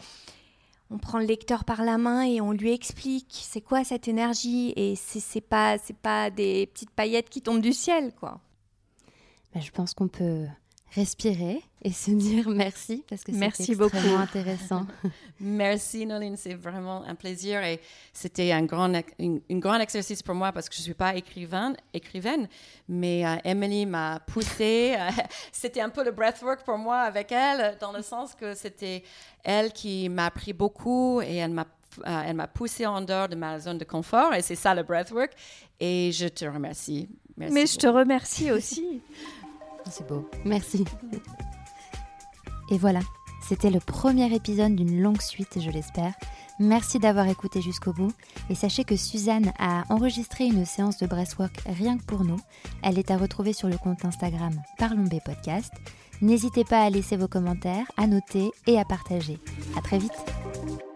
on 0.90 0.98
prend 0.98 1.20
le 1.20 1.26
lecteur 1.26 1.66
par 1.66 1.84
la 1.84 1.98
main 1.98 2.24
et 2.24 2.42
on 2.42 2.52
lui 2.52 2.72
explique 2.74 3.28
c'est 3.44 3.62
quoi 3.62 3.84
cette 3.84 4.08
énergie 4.08 4.74
et 4.76 4.96
c'est 4.96 5.42
pas 5.42 5.78
c'est 5.78 5.98
pas 5.98 6.30
des 6.30 6.68
petites 6.68 6.92
paillettes 6.92 7.30
qui 7.30 7.42
tombent 7.42 7.62
du 7.62 7.74
ciel 7.74 8.14
quoi. 8.16 8.40
Ben, 9.54 9.62
je 9.62 9.72
pense 9.72 9.94
qu'on 9.94 10.08
peut 10.08 10.46
respirer 10.96 11.62
et 11.84 11.92
se 11.92 12.12
dire 12.12 12.50
merci 12.50 13.04
parce 13.10 13.24
que 13.24 13.32
Merci 13.32 13.66
c'est 13.66 13.76
beaucoup. 13.76 13.96
extrêmement 13.96 14.20
intéressant. 14.20 14.86
Merci 15.40 16.06
Noline, 16.06 16.36
c'est 16.38 16.56
vraiment 16.56 17.04
un 17.04 17.14
plaisir 17.14 17.64
et 17.64 17.80
c'était 18.14 18.52
un 18.52 18.64
grand, 18.64 18.92
une, 19.20 19.42
une 19.50 19.60
grand 19.60 19.80
exercice 19.80 20.24
pour 20.24 20.34
moi 20.34 20.52
parce 20.52 20.68
que 20.70 20.76
je 20.76 20.80
ne 20.82 20.84
suis 20.86 20.94
pas 20.96 21.16
écrivain, 21.16 21.74
écrivaine, 21.94 22.48
mais 22.90 23.26
euh, 23.26 23.36
Emily 23.44 23.86
m'a 23.86 24.20
poussée. 24.26 24.96
c'était 25.52 25.82
un 25.82 25.90
peu 25.90 26.04
le 26.04 26.12
breathwork 26.12 26.64
pour 26.64 26.78
moi 26.78 27.02
avec 27.02 27.32
elle, 27.32 27.78
dans 27.80 27.92
le 27.92 28.02
sens 28.02 28.34
que 28.34 28.56
c'était 28.56 29.04
elle 29.44 29.72
qui 29.72 30.10
m'a 30.10 30.26
appris 30.26 30.54
beaucoup 30.54 31.22
et 31.22 31.36
elle 31.36 31.52
m'a 31.52 31.68
euh, 32.06 32.22
elle 32.28 32.36
m'a 32.36 32.48
poussée 32.48 32.86
en 32.86 33.02
dehors 33.02 33.28
de 33.28 33.36
ma 33.36 33.60
zone 33.60 33.78
de 33.80 33.84
confort 33.86 34.34
et 34.36 34.42
c'est 34.44 34.56
ça 34.56 34.76
le 34.76 34.84
breathwork. 34.84 35.32
Et 35.80 36.12
je 36.12 36.28
te 36.28 36.46
remercie. 36.46 37.10
Merci 37.36 37.54
Mais 37.54 37.66
je 37.66 37.78
te 37.78 37.88
remercie 37.88 38.52
aussi. 38.52 39.02
C'est 39.90 40.08
beau. 40.08 40.30
Merci. 40.46 40.86
Et 42.70 42.78
voilà, 42.78 43.00
c'était 43.48 43.70
le 43.70 43.80
premier 43.80 44.34
épisode 44.34 44.76
d'une 44.76 45.02
longue 45.02 45.22
suite, 45.22 45.60
je 45.62 45.70
l'espère. 45.70 46.14
Merci 46.60 46.98
d'avoir 47.00 47.28
écouté 47.28 47.62
jusqu'au 47.62 47.94
bout. 47.94 48.12
Et 48.50 48.56
sachez 48.56 48.84
que 48.84 48.96
Suzanne 48.96 49.52
a 49.60 49.84
enregistré 49.90 50.46
une 50.46 50.66
séance 50.66 50.98
de 50.98 51.08
breathwork 51.08 51.62
rien 51.68 51.98
que 51.98 52.04
pour 52.04 52.24
nous. 52.24 52.40
Elle 52.84 52.98
est 52.98 53.12
à 53.12 53.18
retrouver 53.18 53.54
sur 53.54 53.68
le 53.68 53.78
compte 53.78 54.06
Instagram 54.06 54.62
Parlons 54.78 55.04
B 55.04 55.20
Podcast. 55.24 55.72
N'hésitez 56.22 56.64
pas 56.64 56.82
à 56.82 56.90
laisser 56.90 57.16
vos 57.16 57.28
commentaires, 57.28 57.86
à 57.96 58.08
noter 58.08 58.50
et 58.66 58.80
à 58.80 58.86
partager. 58.86 59.38
À 59.78 59.82
très 59.82 60.00
vite. 60.00 60.87